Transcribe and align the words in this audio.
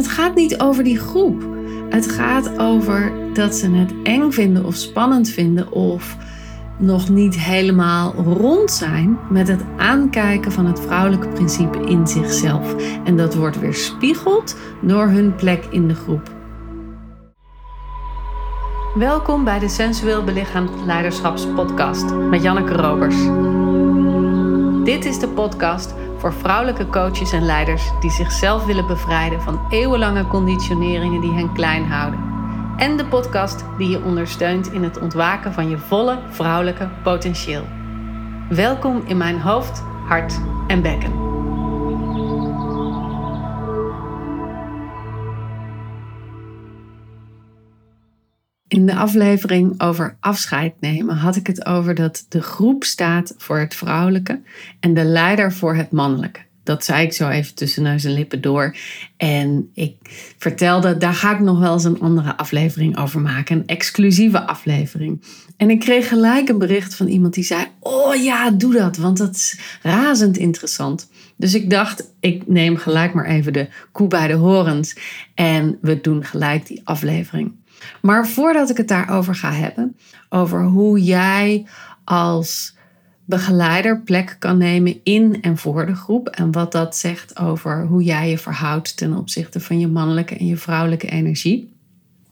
het 0.00 0.08
gaat 0.08 0.34
niet 0.34 0.60
over 0.60 0.84
die 0.84 0.98
groep. 0.98 1.42
Het 1.88 2.10
gaat 2.10 2.58
over 2.58 3.12
dat 3.32 3.54
ze 3.54 3.70
het 3.70 3.92
eng 4.02 4.30
vinden 4.30 4.64
of 4.64 4.74
spannend 4.74 5.28
vinden 5.28 5.72
of 5.72 6.16
nog 6.78 7.08
niet 7.08 7.38
helemaal 7.38 8.14
rond 8.14 8.70
zijn 8.70 9.18
met 9.30 9.48
het 9.48 9.60
aankijken 9.76 10.52
van 10.52 10.66
het 10.66 10.80
vrouwelijke 10.80 11.28
principe 11.28 11.78
in 11.78 12.06
zichzelf. 12.06 12.74
En 13.04 13.16
dat 13.16 13.34
wordt 13.34 13.60
weer 13.60 13.74
spiegeld 13.74 14.56
door 14.82 15.06
hun 15.06 15.34
plek 15.34 15.64
in 15.70 15.88
de 15.88 15.94
groep. 15.94 16.30
Welkom 18.94 19.44
bij 19.44 19.58
de 19.58 19.68
Sensueel 19.68 20.24
Belichaamd 20.24 20.70
Leiderschapspodcast 20.86 22.14
met 22.14 22.42
Janneke 22.42 22.72
Robers. 22.72 23.16
Dit 24.84 25.04
is 25.04 25.18
de 25.18 25.28
podcast 25.28 25.94
voor 26.20 26.32
vrouwelijke 26.32 26.86
coaches 26.86 27.32
en 27.32 27.42
leiders 27.42 27.90
die 28.00 28.10
zichzelf 28.10 28.64
willen 28.64 28.86
bevrijden 28.86 29.42
van 29.42 29.60
eeuwenlange 29.70 30.26
conditioneringen 30.26 31.20
die 31.20 31.32
hen 31.32 31.52
klein 31.52 31.84
houden. 31.84 32.20
En 32.76 32.96
de 32.96 33.06
podcast 33.06 33.64
die 33.78 33.88
je 33.88 34.02
ondersteunt 34.02 34.72
in 34.72 34.82
het 34.82 34.98
ontwaken 34.98 35.52
van 35.52 35.68
je 35.68 35.78
volle 35.78 36.18
vrouwelijke 36.30 36.88
potentieel. 37.02 37.64
Welkom 38.48 39.02
in 39.06 39.16
mijn 39.16 39.40
hoofd, 39.40 39.82
hart 40.06 40.40
en 40.66 40.82
bekken. 40.82 41.29
In 48.70 48.86
de 48.86 48.94
aflevering 48.94 49.80
over 49.80 50.16
afscheid 50.20 50.72
nemen 50.80 51.16
had 51.16 51.36
ik 51.36 51.46
het 51.46 51.66
over 51.66 51.94
dat 51.94 52.26
de 52.28 52.42
groep 52.42 52.84
staat 52.84 53.34
voor 53.38 53.58
het 53.58 53.74
vrouwelijke 53.74 54.40
en 54.80 54.94
de 54.94 55.04
leider 55.04 55.52
voor 55.52 55.74
het 55.74 55.90
mannelijke. 55.90 56.40
Dat 56.62 56.84
zei 56.84 57.04
ik 57.04 57.12
zo 57.12 57.28
even 57.28 57.54
tussen 57.54 57.82
neus 57.82 58.04
en 58.04 58.12
lippen 58.12 58.40
door. 58.40 58.76
En 59.16 59.70
ik 59.74 59.96
vertelde, 60.38 60.96
daar 60.96 61.14
ga 61.14 61.32
ik 61.32 61.40
nog 61.40 61.58
wel 61.58 61.72
eens 61.72 61.84
een 61.84 62.00
andere 62.00 62.36
aflevering 62.36 62.98
over 62.98 63.20
maken. 63.20 63.56
Een 63.56 63.66
exclusieve 63.66 64.46
aflevering. 64.46 65.22
En 65.56 65.70
ik 65.70 65.80
kreeg 65.80 66.08
gelijk 66.08 66.48
een 66.48 66.58
bericht 66.58 66.94
van 66.94 67.06
iemand 67.06 67.34
die 67.34 67.44
zei: 67.44 67.66
Oh 67.80 68.14
ja, 68.22 68.50
doe 68.50 68.72
dat, 68.72 68.96
want 68.96 69.16
dat 69.16 69.34
is 69.34 69.78
razend 69.82 70.36
interessant. 70.36 71.08
Dus 71.36 71.54
ik 71.54 71.70
dacht, 71.70 72.12
ik 72.20 72.46
neem 72.46 72.76
gelijk 72.76 73.14
maar 73.14 73.26
even 73.26 73.52
de 73.52 73.68
koe 73.92 74.08
bij 74.08 74.26
de 74.26 74.34
horens. 74.34 74.96
En 75.34 75.78
we 75.80 76.00
doen 76.00 76.24
gelijk 76.24 76.66
die 76.66 76.80
aflevering. 76.84 77.52
Maar 78.02 78.28
voordat 78.28 78.70
ik 78.70 78.76
het 78.76 78.88
daarover 78.88 79.34
ga 79.34 79.52
hebben, 79.52 79.96
over 80.28 80.64
hoe 80.64 81.02
jij 81.02 81.66
als 82.04 82.78
begeleider 83.24 84.00
plek 84.00 84.36
kan 84.38 84.58
nemen 84.58 85.00
in 85.02 85.42
en 85.42 85.58
voor 85.58 85.86
de 85.86 85.94
groep 85.94 86.28
en 86.28 86.52
wat 86.52 86.72
dat 86.72 86.96
zegt 86.96 87.38
over 87.38 87.86
hoe 87.86 88.02
jij 88.02 88.30
je 88.30 88.38
verhoudt 88.38 88.96
ten 88.96 89.16
opzichte 89.16 89.60
van 89.60 89.78
je 89.78 89.88
mannelijke 89.88 90.36
en 90.36 90.46
je 90.46 90.56
vrouwelijke 90.56 91.08
energie. 91.08 91.72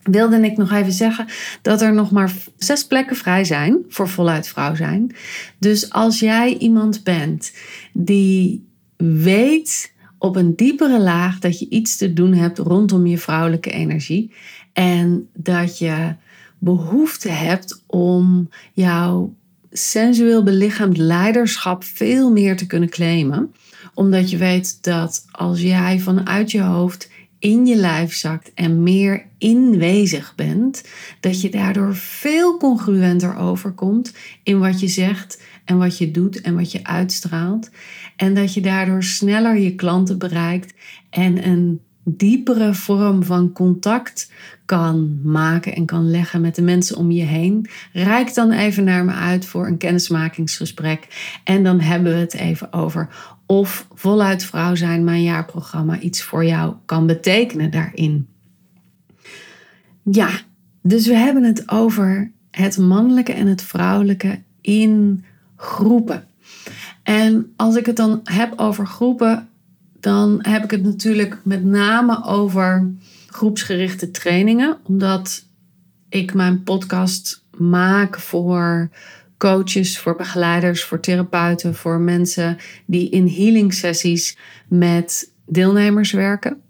Wilde 0.02 0.40
ik 0.40 0.56
nog 0.56 0.72
even 0.72 0.92
zeggen 0.92 1.26
dat 1.62 1.82
er 1.82 1.94
nog 1.94 2.10
maar 2.10 2.32
zes 2.56 2.86
plekken 2.86 3.16
vrij 3.16 3.44
zijn 3.44 3.84
voor 3.88 4.08
voluit 4.08 4.48
vrouw 4.48 4.74
zijn. 4.74 5.14
Dus 5.58 5.90
als 5.90 6.18
jij 6.18 6.56
iemand 6.56 7.04
bent 7.04 7.52
die 7.92 8.66
weet 8.96 9.92
op 10.18 10.36
een 10.36 10.56
diepere 10.56 11.00
laag 11.00 11.38
dat 11.38 11.58
je 11.58 11.68
iets 11.68 11.96
te 11.96 12.12
doen 12.12 12.32
hebt 12.32 12.58
rondom 12.58 13.06
je 13.06 13.18
vrouwelijke 13.18 13.70
energie 13.70 14.32
en 14.78 15.28
dat 15.34 15.78
je 15.78 16.14
behoefte 16.58 17.28
hebt 17.28 17.82
om 17.86 18.48
jouw 18.72 19.34
sensueel 19.70 20.42
belichaamd 20.42 20.96
leiderschap 20.96 21.84
veel 21.84 22.32
meer 22.32 22.56
te 22.56 22.66
kunnen 22.66 22.88
claimen. 22.88 23.54
Omdat 23.94 24.30
je 24.30 24.36
weet 24.36 24.82
dat 24.82 25.26
als 25.30 25.60
jij 25.60 25.98
vanuit 25.98 26.50
je 26.50 26.60
hoofd 26.60 27.10
in 27.38 27.66
je 27.66 27.76
lijf 27.76 28.14
zakt 28.14 28.50
en 28.54 28.82
meer 28.82 29.26
inwezig 29.38 30.34
bent, 30.36 30.84
dat 31.20 31.40
je 31.40 31.50
daardoor 31.50 31.94
veel 31.94 32.56
congruenter 32.56 33.36
overkomt 33.36 34.14
in 34.42 34.58
wat 34.58 34.80
je 34.80 34.88
zegt 34.88 35.42
en 35.64 35.78
wat 35.78 35.98
je 35.98 36.10
doet 36.10 36.40
en 36.40 36.54
wat 36.54 36.72
je 36.72 36.84
uitstraalt. 36.84 37.70
En 38.16 38.34
dat 38.34 38.54
je 38.54 38.60
daardoor 38.60 39.02
sneller 39.02 39.58
je 39.58 39.74
klanten 39.74 40.18
bereikt 40.18 40.74
en 41.10 41.46
een 41.48 41.80
diepere 42.16 42.74
vorm 42.74 43.22
van 43.22 43.52
contact 43.52 44.30
kan 44.64 45.20
maken 45.22 45.74
en 45.74 45.86
kan 45.86 46.10
leggen 46.10 46.40
met 46.40 46.54
de 46.54 46.62
mensen 46.62 46.96
om 46.96 47.10
je 47.10 47.22
heen. 47.22 47.66
Rijk 47.92 48.34
dan 48.34 48.50
even 48.50 48.84
naar 48.84 49.04
me 49.04 49.12
uit 49.12 49.46
voor 49.46 49.66
een 49.66 49.76
kennismakingsgesprek. 49.76 51.06
En 51.44 51.64
dan 51.64 51.80
hebben 51.80 52.12
we 52.12 52.18
het 52.18 52.34
even 52.34 52.72
over 52.72 53.08
of 53.46 53.86
voluit 53.94 54.44
vrouw 54.44 54.74
zijn, 54.74 55.04
mijn 55.04 55.22
jaarprogramma, 55.22 56.00
iets 56.00 56.22
voor 56.22 56.44
jou 56.44 56.74
kan 56.84 57.06
betekenen 57.06 57.70
daarin. 57.70 58.28
Ja, 60.02 60.30
dus 60.82 61.06
we 61.06 61.14
hebben 61.14 61.42
het 61.42 61.68
over 61.68 62.32
het 62.50 62.78
mannelijke 62.78 63.32
en 63.32 63.46
het 63.46 63.62
vrouwelijke 63.62 64.42
in 64.60 65.24
groepen. 65.56 66.26
En 67.02 67.52
als 67.56 67.76
ik 67.76 67.86
het 67.86 67.96
dan 67.96 68.20
heb 68.24 68.52
over 68.56 68.86
groepen, 68.86 69.48
dan 70.00 70.38
heb 70.42 70.64
ik 70.64 70.70
het 70.70 70.82
natuurlijk 70.82 71.38
met 71.44 71.64
name 71.64 72.24
over 72.24 72.90
groepsgerichte 73.26 74.10
trainingen, 74.10 74.78
omdat 74.82 75.44
ik 76.08 76.34
mijn 76.34 76.62
podcast 76.62 77.44
maak 77.56 78.18
voor 78.18 78.90
coaches, 79.36 79.98
voor 79.98 80.16
begeleiders, 80.16 80.84
voor 80.84 81.00
therapeuten, 81.00 81.74
voor 81.74 82.00
mensen 82.00 82.56
die 82.86 83.10
in 83.10 83.26
healing 83.26 83.74
sessies 83.74 84.38
met 84.68 85.32
deelnemers 85.46 86.12
werken. 86.12 86.62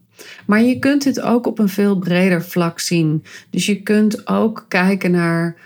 Maar 0.47 0.63
je 0.63 0.79
kunt 0.79 1.05
het 1.05 1.21
ook 1.21 1.47
op 1.47 1.59
een 1.59 1.69
veel 1.69 1.99
breder 1.99 2.43
vlak 2.43 2.81
zien. 2.81 3.25
Dus 3.51 3.67
je 3.67 3.83
kunt 3.83 4.27
ook 4.27 4.65
kijken 4.69 5.11
naar 5.11 5.57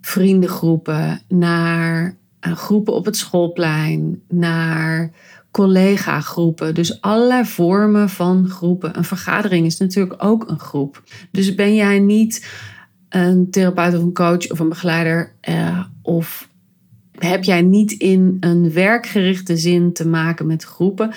vriendengroepen, 0.00 1.20
naar 1.28 2.16
groepen 2.54 2.94
op 2.94 3.04
het 3.04 3.16
schoolplein, 3.16 4.22
naar 4.28 5.10
collega-groepen. 5.50 6.74
Dus 6.74 7.00
allerlei 7.00 7.44
vormen 7.44 8.08
van 8.08 8.48
groepen. 8.48 8.96
Een 8.96 9.04
vergadering 9.04 9.66
is 9.66 9.78
natuurlijk 9.78 10.24
ook 10.24 10.48
een 10.48 10.58
groep. 10.58 11.02
Dus 11.30 11.54
ben 11.54 11.74
jij 11.74 11.98
niet 11.98 12.46
een 13.08 13.50
therapeut 13.50 13.94
of 13.94 14.02
een 14.02 14.12
coach 14.12 14.50
of 14.50 14.58
een 14.58 14.68
begeleider 14.68 15.32
eh, 15.40 15.84
of 16.02 16.48
heb 17.18 17.44
jij 17.44 17.62
niet 17.62 17.92
in 17.92 18.36
een 18.40 18.72
werkgerichte 18.72 19.56
zin 19.56 19.92
te 19.92 20.08
maken 20.08 20.46
met 20.46 20.64
groepen? 20.64 21.12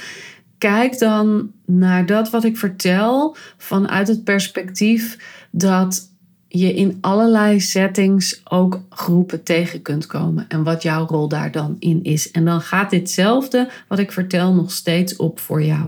Kijk 0.58 1.00
dan 1.00 1.52
naar 1.66 2.06
dat 2.06 2.30
wat 2.30 2.44
ik 2.44 2.58
vertel 2.58 3.36
vanuit 3.58 4.08
het 4.08 4.24
perspectief 4.24 5.18
dat 5.52 6.09
je 6.52 6.74
in 6.74 6.98
allerlei 7.02 7.60
settings 7.60 8.42
ook 8.44 8.82
groepen 8.90 9.44
tegen 9.44 9.82
kunt 9.82 10.06
komen 10.06 10.46
en 10.48 10.64
wat 10.64 10.84
jouw 10.84 11.08
rol 11.08 11.28
daar 11.28 11.52
dan 11.52 11.76
in 11.80 12.04
is. 12.04 12.32
En 12.32 12.46
dan 12.46 12.62
gaat 12.62 12.90
ditzelfde 12.90 13.70
wat 13.88 14.00
ik 14.00 14.12
vertel 14.12 14.54
nog 14.54 14.72
steeds 14.72 15.16
op 15.16 15.40
voor 15.40 15.64
jou. 15.64 15.88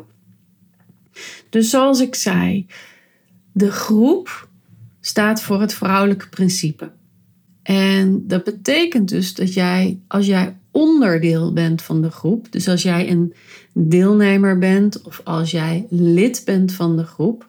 Dus 1.49 1.69
zoals 1.69 1.99
ik 1.99 2.15
zei, 2.15 2.67
de 3.51 3.71
groep 3.71 4.47
staat 4.99 5.41
voor 5.41 5.61
het 5.61 5.73
vrouwelijke 5.73 6.29
principe. 6.29 6.91
En 7.63 8.27
dat 8.27 8.43
betekent 8.43 9.09
dus 9.09 9.33
dat 9.33 9.53
jij, 9.53 9.99
als 10.07 10.25
jij 10.25 10.57
onderdeel 10.71 11.53
bent 11.53 11.81
van 11.81 12.01
de 12.01 12.11
groep, 12.11 12.51
dus 12.51 12.67
als 12.67 12.81
jij 12.81 13.09
een 13.09 13.33
deelnemer 13.73 14.57
bent 14.57 15.01
of 15.01 15.21
als 15.23 15.51
jij 15.51 15.85
lid 15.89 16.41
bent 16.45 16.73
van 16.73 16.97
de 16.97 17.03
groep, 17.03 17.47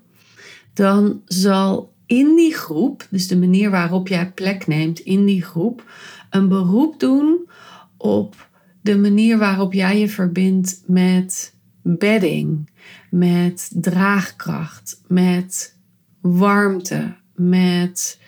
dan 0.72 1.22
zal 1.26 1.91
in 2.12 2.36
die 2.36 2.54
groep, 2.54 3.06
dus 3.10 3.28
de 3.28 3.38
manier 3.38 3.70
waarop 3.70 4.08
jij 4.08 4.32
plek 4.32 4.66
neemt 4.66 4.98
in 4.98 5.24
die 5.24 5.42
groep, 5.42 5.90
een 6.30 6.48
beroep 6.48 7.00
doen 7.00 7.48
op 7.96 8.48
de 8.80 8.98
manier 8.98 9.38
waarop 9.38 9.72
jij 9.72 9.98
je 9.98 10.08
verbindt 10.08 10.82
met 10.86 11.54
bedding, 11.82 12.70
met 13.10 13.70
draagkracht, 13.74 15.00
met 15.06 15.76
warmte, 16.20 17.14
met 17.34 18.20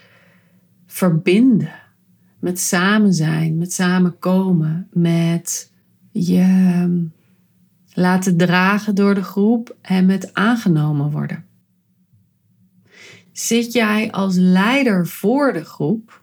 verbinden, 0.87 1.73
met 2.39 2.61
samen 2.61 3.15
zijn, 3.15 3.59
met 3.59 3.73
samenkomen, 3.73 4.89
met 4.93 5.73
je 6.11 7.09
laten 7.93 8.37
dragen 8.37 8.95
door 8.95 9.15
de 9.15 9.23
groep 9.23 9.77
en 9.81 10.07
met 10.07 10.35
aangenomen 10.35 11.11
worden. 11.11 11.45
Zit 13.35 13.73
jij 13.73 14.11
als 14.11 14.37
leider 14.37 15.07
voor 15.07 15.53
de 15.53 15.65
groep, 15.65 16.23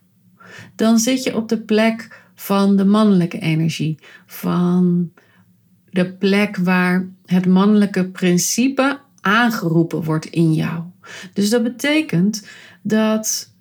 dan 0.76 1.00
zit 1.00 1.24
je 1.24 1.36
op 1.36 1.50
de 1.50 1.62
plek 1.62 2.22
van 2.36 2.76
de 2.76 2.86
mannelijke 2.86 3.40
energie, 3.40 4.00
van 4.26 5.12
de 5.90 6.14
plek 6.14 6.58
waar 6.58 7.10
het 7.26 7.46
mannelijke 7.46 8.10
principe 8.10 9.00
aangeroepen 9.22 10.04
wordt 10.04 10.26
in 10.26 10.54
jou. 10.54 10.84
Dus 11.34 11.50
dat 11.50 11.64
betekent 11.64 12.48
dat 12.82 13.54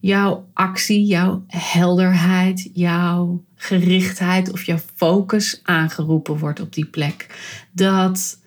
jouw 0.00 0.48
actie, 0.52 1.04
jouw 1.04 1.44
helderheid, 1.46 2.70
jouw 2.72 3.44
gerichtheid 3.54 4.52
of 4.52 4.64
jouw 4.64 4.80
focus 4.94 5.60
aangeroepen 5.62 6.38
wordt 6.38 6.60
op 6.60 6.72
die 6.72 6.86
plek. 6.86 7.26
Dat 7.72 8.40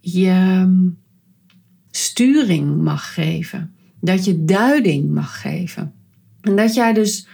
je 0.00 0.68
sturing 1.96 2.82
mag 2.82 3.14
geven. 3.14 3.74
Dat 4.00 4.24
je 4.24 4.44
duiding 4.44 5.10
mag 5.10 5.40
geven. 5.40 5.94
En 6.40 6.56
dat 6.56 6.74
jij 6.74 6.92
dus 6.92 7.26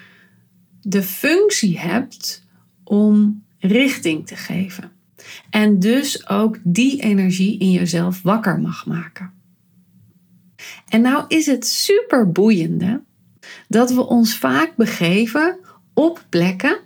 de 0.83 1.03
functie 1.03 1.79
hebt 1.79 2.47
om 2.85 3.45
richting 3.59 4.27
te 4.27 4.37
geven. 4.37 4.93
En 5.51 5.79
dus 5.79 6.29
ook 6.29 6.59
die 6.63 7.03
energie 7.03 7.59
in 7.59 7.71
jezelf 7.71 8.23
wakker 8.23 8.61
mag 8.61 8.87
maken. 8.87 9.31
En 10.89 11.01
nou 11.01 11.25
is 11.29 11.47
het 11.47 11.67
super 11.67 12.33
boeiende 12.33 13.03
dat 13.69 13.91
we 13.91 14.07
ons 14.07 14.37
vaak 14.37 14.77
begeven 14.77 15.59
op 15.95 16.25
plekken 16.29 16.79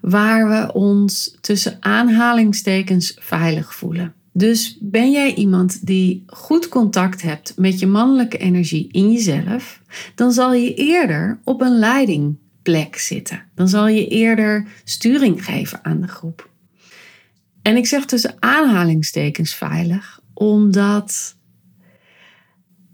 waar 0.00 0.48
we 0.48 0.72
ons 0.72 1.36
tussen 1.40 1.76
aanhalingstekens 1.80 3.16
veilig 3.20 3.74
voelen. 3.74 4.14
Dus 4.36 4.78
ben 4.80 5.10
jij 5.10 5.34
iemand 5.34 5.86
die 5.86 6.24
goed 6.26 6.68
contact 6.68 7.22
hebt 7.22 7.52
met 7.56 7.78
je 7.78 7.86
mannelijke 7.86 8.38
energie 8.38 8.88
in 8.90 9.12
jezelf, 9.12 9.82
dan 10.14 10.32
zal 10.32 10.52
je 10.52 10.74
eerder 10.74 11.38
op 11.44 11.60
een 11.60 11.78
leidingplek 11.78 12.96
zitten. 12.96 13.42
Dan 13.54 13.68
zal 13.68 13.88
je 13.88 14.08
eerder 14.08 14.66
sturing 14.84 15.44
geven 15.44 15.84
aan 15.84 16.00
de 16.00 16.06
groep. 16.06 16.50
En 17.62 17.76
ik 17.76 17.86
zeg 17.86 18.04
tussen 18.04 18.34
aanhalingstekens 18.38 19.54
veilig, 19.54 20.20
omdat 20.34 21.36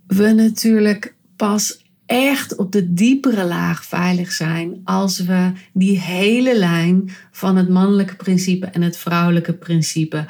we 0.06 0.32
natuurlijk 0.32 1.14
pas 1.36 1.84
echt 2.06 2.56
op 2.56 2.72
de 2.72 2.92
diepere 2.92 3.44
laag 3.44 3.84
veilig 3.84 4.32
zijn 4.32 4.80
als 4.84 5.18
we 5.18 5.52
die 5.72 5.98
hele 6.00 6.58
lijn 6.58 7.10
van 7.30 7.56
het 7.56 7.68
mannelijke 7.68 8.16
principe 8.16 8.66
en 8.66 8.82
het 8.82 8.96
vrouwelijke 8.96 9.52
principe 9.52 10.26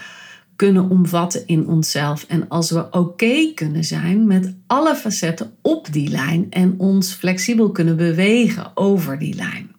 kunnen 0.63 0.91
omvatten 0.91 1.47
in 1.47 1.69
onszelf. 1.69 2.25
En 2.29 2.49
als 2.49 2.71
we 2.71 2.91
oké 2.91 3.53
kunnen 3.55 3.85
zijn 3.85 4.27
met 4.27 4.55
alle 4.67 4.95
facetten 4.95 5.53
op 5.61 5.93
die 5.93 6.09
lijn 6.09 6.47
en 6.51 6.75
ons 6.79 7.13
flexibel 7.13 7.71
kunnen 7.71 7.97
bewegen 7.97 8.71
over 8.75 9.19
die 9.19 9.35
lijn. 9.35 9.75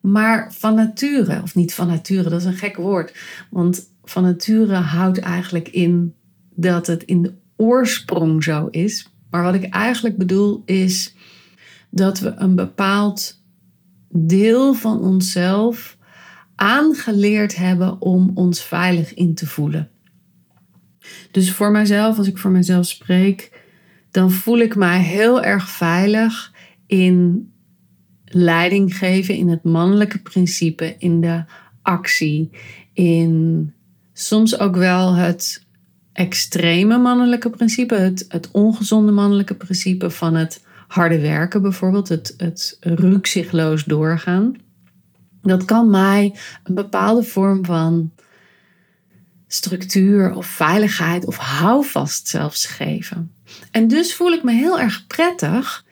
Maar 0.00 0.52
van 0.52 0.74
nature, 0.74 1.42
of 1.42 1.54
niet 1.54 1.74
van 1.74 1.86
nature, 1.86 2.22
dat 2.22 2.40
is 2.40 2.44
een 2.46 2.56
gek 2.56 2.76
woord. 2.76 3.14
Want 3.50 3.90
van 4.04 4.22
nature 4.22 4.74
houdt 4.74 5.18
eigenlijk 5.18 5.68
in 5.68 6.14
dat 6.54 6.86
het 6.86 7.02
in 7.02 7.22
de 7.22 7.32
oorsprong 7.56 8.44
zo 8.44 8.68
is. 8.70 9.10
Maar 9.30 9.42
wat 9.42 9.54
ik 9.54 9.64
eigenlijk 9.64 10.16
bedoel 10.16 10.62
is 10.64 11.14
dat 11.90 12.18
we 12.18 12.32
een 12.36 12.54
bepaald 12.54 13.40
deel 14.08 14.74
van 14.74 15.00
onszelf 15.00 15.96
aangeleerd 16.54 17.56
hebben 17.56 18.00
om 18.00 18.30
ons 18.34 18.62
veilig 18.62 19.14
in 19.14 19.34
te 19.34 19.46
voelen. 19.46 19.88
Dus 21.30 21.52
voor 21.52 21.70
mijzelf, 21.70 22.18
als 22.18 22.26
ik 22.26 22.38
voor 22.38 22.50
mezelf 22.50 22.86
spreek, 22.86 23.62
dan 24.10 24.30
voel 24.30 24.58
ik 24.58 24.76
mij 24.76 25.00
heel 25.00 25.42
erg 25.42 25.68
veilig 25.68 26.52
in 26.86 27.48
leiding 28.24 28.96
geven, 28.98 29.34
in 29.34 29.48
het 29.48 29.64
mannelijke 29.64 30.18
principe, 30.18 30.94
in 30.98 31.20
de 31.20 31.44
actie, 31.82 32.50
in 32.92 33.72
soms 34.12 34.58
ook 34.58 34.76
wel 34.76 35.14
het 35.14 35.66
extreme 36.12 36.98
mannelijke 36.98 37.50
principe, 37.50 37.94
het, 37.94 38.24
het 38.28 38.50
ongezonde 38.50 39.12
mannelijke 39.12 39.54
principe 39.54 40.10
van 40.10 40.34
het 40.34 40.64
harde 40.88 41.20
werken 41.20 41.62
bijvoorbeeld, 41.62 42.08
het, 42.08 42.34
het 42.36 42.76
rukzichtloos 42.80 43.84
doorgaan. 43.84 44.56
Dat 45.42 45.64
kan 45.64 45.90
mij 45.90 46.34
een 46.64 46.74
bepaalde 46.74 47.22
vorm 47.22 47.64
van 47.64 48.12
structuur 49.54 50.34
of 50.34 50.46
veiligheid 50.46 51.26
of 51.26 51.36
houvast 51.36 52.28
zelfs 52.28 52.66
geven. 52.66 53.32
En 53.70 53.88
dus 53.88 54.14
voel 54.14 54.32
ik 54.32 54.42
me 54.42 54.52
heel 54.52 54.80
erg 54.80 55.06
prettig 55.06 55.84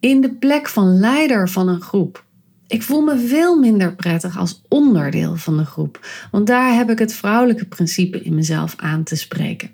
in 0.00 0.20
de 0.20 0.34
plek 0.34 0.68
van 0.68 0.98
leider 0.98 1.48
van 1.48 1.68
een 1.68 1.80
groep. 1.80 2.24
Ik 2.66 2.82
voel 2.82 3.00
me 3.00 3.18
veel 3.18 3.58
minder 3.58 3.94
prettig 3.94 4.38
als 4.38 4.62
onderdeel 4.68 5.36
van 5.36 5.56
de 5.56 5.64
groep, 5.64 6.06
want 6.30 6.46
daar 6.46 6.74
heb 6.74 6.90
ik 6.90 6.98
het 6.98 7.14
vrouwelijke 7.14 7.64
principe 7.66 8.20
in 8.20 8.34
mezelf 8.34 8.74
aan 8.76 9.02
te 9.02 9.16
spreken. 9.16 9.70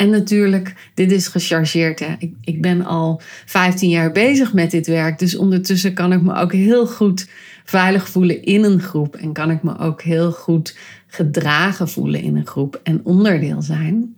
En 0.00 0.10
natuurlijk, 0.10 0.90
dit 0.94 1.12
is 1.12 1.28
gechargeerd. 1.28 1.98
Hè? 1.98 2.14
Ik, 2.18 2.34
ik 2.40 2.62
ben 2.62 2.84
al 2.84 3.20
15 3.46 3.88
jaar 3.88 4.12
bezig 4.12 4.52
met 4.52 4.70
dit 4.70 4.86
werk, 4.86 5.18
dus 5.18 5.36
ondertussen 5.36 5.94
kan 5.94 6.12
ik 6.12 6.22
me 6.22 6.34
ook 6.34 6.52
heel 6.52 6.86
goed 6.86 7.28
veilig 7.64 8.08
voelen 8.08 8.42
in 8.42 8.64
een 8.64 8.80
groep 8.80 9.16
en 9.16 9.32
kan 9.32 9.50
ik 9.50 9.62
me 9.62 9.78
ook 9.78 10.02
heel 10.02 10.32
goed 10.32 10.76
gedragen 11.06 11.88
voelen 11.88 12.20
in 12.20 12.36
een 12.36 12.46
groep 12.46 12.80
en 12.82 13.00
onderdeel 13.04 13.62
zijn. 13.62 14.14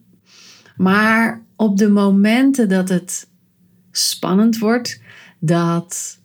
Maar 0.76 1.42
op 1.56 1.76
de 1.76 1.88
momenten 1.88 2.68
dat 2.68 2.88
het 2.88 3.28
spannend 3.90 4.58
wordt, 4.58 5.00
dat 5.38 6.18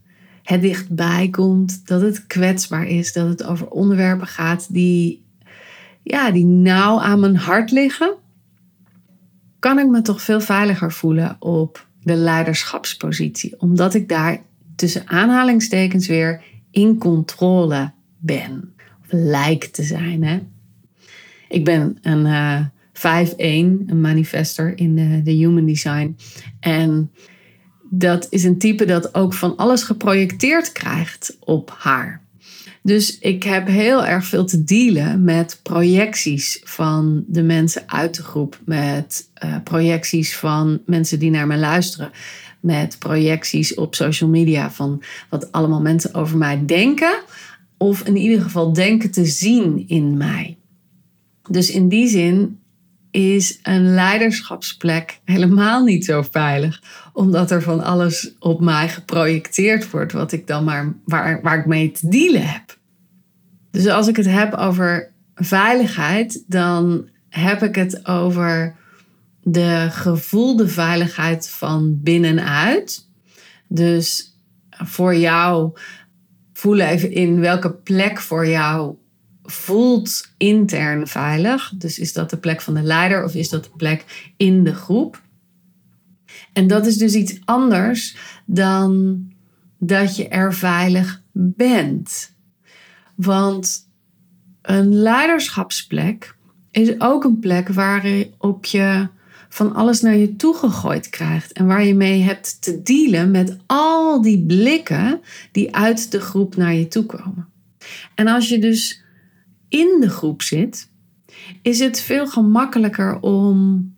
het 0.44 0.62
dichtbij 0.62 1.30
komt, 1.30 1.88
dat 1.88 2.02
het 2.02 2.28
kwetsbaar 2.28 2.88
is, 2.88 3.14
dat 3.14 3.28
het 3.28 3.44
over 3.44 3.68
onderwerpen 3.68 4.28
gaat 4.28 4.74
die, 4.74 5.26
ja, 6.04 6.32
die 6.32 6.46
nauw 6.46 7.00
aan 7.00 7.20
mijn 7.20 7.38
hart 7.38 7.72
liggen, 7.72 8.16
kan 9.60 9.80
ik 9.80 9.88
me 9.88 10.02
toch 10.02 10.22
veel 10.22 10.42
veiliger 10.42 10.92
voelen 10.92 11.36
op 11.40 11.88
de 12.04 12.16
leiderschapspositie, 12.16 13.60
omdat 13.62 13.94
ik 13.94 14.10
daar 14.10 14.42
tussen 14.76 15.08
aanhalingstekens 15.08 16.08
weer 16.08 16.42
in 16.72 16.98
controle 16.98 17.92
ben. 18.18 18.74
Of 19.02 19.08
lijkt 19.10 19.74
te 19.74 19.84
zijn. 19.84 20.24
Hè? 20.24 20.40
Ik 21.50 21.64
ben 21.64 21.98
een 22.02 22.26
uh, 22.26 22.60
eh, 23.02 23.28
5-1, 23.30 23.38
een 23.38 24.02
manifester 24.02 24.78
in 24.78 24.96
de, 24.96 25.22
de 25.24 25.32
Human 25.32 25.66
Design. 25.66 26.18
En 26.60 27.12
dat 27.90 28.28
is 28.30 28.44
een 28.44 28.58
type 28.58 28.86
dat 28.86 29.16
ook 29.16 29.34
van 29.34 29.56
alles 29.56 29.84
geprojecteerd 29.84 30.72
krijgt 30.72 31.38
op 31.40 31.76
haar. 31.78 32.22
Dus 32.88 33.20
ik 33.20 33.44
heb 33.44 33.68
heel 33.68 34.06
erg 34.06 34.26
veel 34.26 34.46
te 34.46 34.64
dealen 34.64 35.24
met 35.24 35.60
projecties 35.64 36.62
van 36.64 37.24
de 37.28 37.44
mensen 37.44 37.84
uit 37.86 38.16
de 38.16 38.24
groep, 38.24 38.60
met 38.66 39.30
uh, 39.44 39.56
projecties 39.64 40.38
van 40.38 40.82
mensen 40.86 41.20
die 41.20 41.30
naar 41.30 41.48
me 41.48 41.58
luisteren, 41.58 42.12
met 42.60 43.00
projecties 43.00 43.74
op 43.74 43.96
social 43.96 44.30
media 44.30 44.72
van 44.72 45.04
wat 45.30 45.52
allemaal 45.52 45.82
mensen 45.82 46.14
over 46.14 46.38
mij 46.38 46.66
denken, 46.66 47.22
of 47.78 48.02
in 48.02 48.16
ieder 48.16 48.42
geval 48.42 48.74
denken 48.74 49.12
te 49.12 49.26
zien 49.26 49.84
in 49.88 50.18
mij. 50.18 50.58
Dus 51.50 51.70
in 51.70 51.90
die 51.90 52.08
zin 52.08 52.60
is 53.12 53.60
een 53.64 53.94
leiderschapsplek 53.94 55.20
helemaal 55.24 55.84
niet 55.84 56.06
zo 56.06 56.22
veilig, 56.32 56.82
omdat 57.14 57.52
er 57.52 57.62
van 57.62 57.84
alles 57.84 58.36
op 58.40 58.62
mij 58.62 58.90
geprojecteerd 58.90 59.90
wordt, 59.90 60.12
wat 60.12 60.32
ik 60.32 60.48
dan 60.48 60.64
maar 60.64 60.94
waar, 61.06 61.42
waar 61.42 61.60
ik 61.60 61.66
mee 61.66 61.92
te 61.92 62.10
dealen 62.10 62.48
heb. 62.48 62.77
Dus 63.78 63.88
als 63.88 64.08
ik 64.08 64.16
het 64.16 64.26
heb 64.26 64.54
over 64.54 65.12
veiligheid, 65.36 66.44
dan 66.48 67.10
heb 67.30 67.64
ik 67.64 67.76
het 67.76 68.08
over 68.08 68.76
de 69.44 69.88
gevoelde 69.90 70.68
veiligheid 70.68 71.50
van 71.50 72.02
binnenuit. 72.02 73.08
Dus 73.68 74.38
voor 74.70 75.16
jou, 75.16 75.78
voel 76.54 76.80
even 76.80 77.12
in 77.12 77.40
welke 77.40 77.72
plek 77.72 78.20
voor 78.20 78.48
jou 78.48 78.96
voelt 79.44 80.32
intern 80.38 81.08
veilig. 81.08 81.74
Dus 81.76 82.00
is 82.00 82.14
dat 82.14 82.30
de 82.30 82.38
plek 82.38 82.62
van 82.62 82.74
de 82.74 82.84
leider 82.84 83.24
of 83.24 83.36
is 83.36 83.50
dat 83.50 83.64
de 83.64 83.72
plek 83.78 84.32
in 84.38 84.64
de 84.64 84.74
groep? 84.74 85.22
En 86.54 86.68
dat 86.68 86.86
is 86.86 86.98
dus 86.98 87.14
iets 87.14 87.40
anders 87.46 88.18
dan 88.46 89.22
dat 89.78 90.16
je 90.16 90.28
er 90.28 90.54
veilig 90.54 91.22
bent. 91.32 92.36
Want 93.18 93.90
een 94.62 94.94
leiderschapsplek 94.94 96.36
is 96.72 97.00
ook 97.00 97.24
een 97.24 97.40
plek 97.40 97.68
waarop 97.68 98.66
je 98.66 99.08
van 99.50 99.74
alles 99.74 100.02
naar 100.02 100.16
je 100.16 100.36
toe 100.36 100.56
gegooid 100.56 101.10
krijgt. 101.10 101.52
En 101.52 101.68
waar 101.68 101.86
je 101.86 101.96
mee 101.96 102.22
hebt 102.22 102.62
te 102.62 102.82
dealen 102.82 103.32
met 103.32 103.58
al 103.66 104.22
die 104.22 104.46
blikken 104.46 105.22
die 105.52 105.76
uit 105.76 106.12
de 106.12 106.20
groep 106.20 106.56
naar 106.56 106.74
je 106.74 106.88
toe 106.88 107.06
komen. 107.06 107.48
En 108.16 108.28
als 108.28 108.50
je 108.50 108.60
dus 108.60 109.04
in 109.70 109.98
de 110.00 110.10
groep 110.10 110.42
zit, 110.42 110.90
is 111.62 111.80
het 111.80 112.02
veel 112.02 112.28
gemakkelijker 112.28 113.20
om 113.20 113.96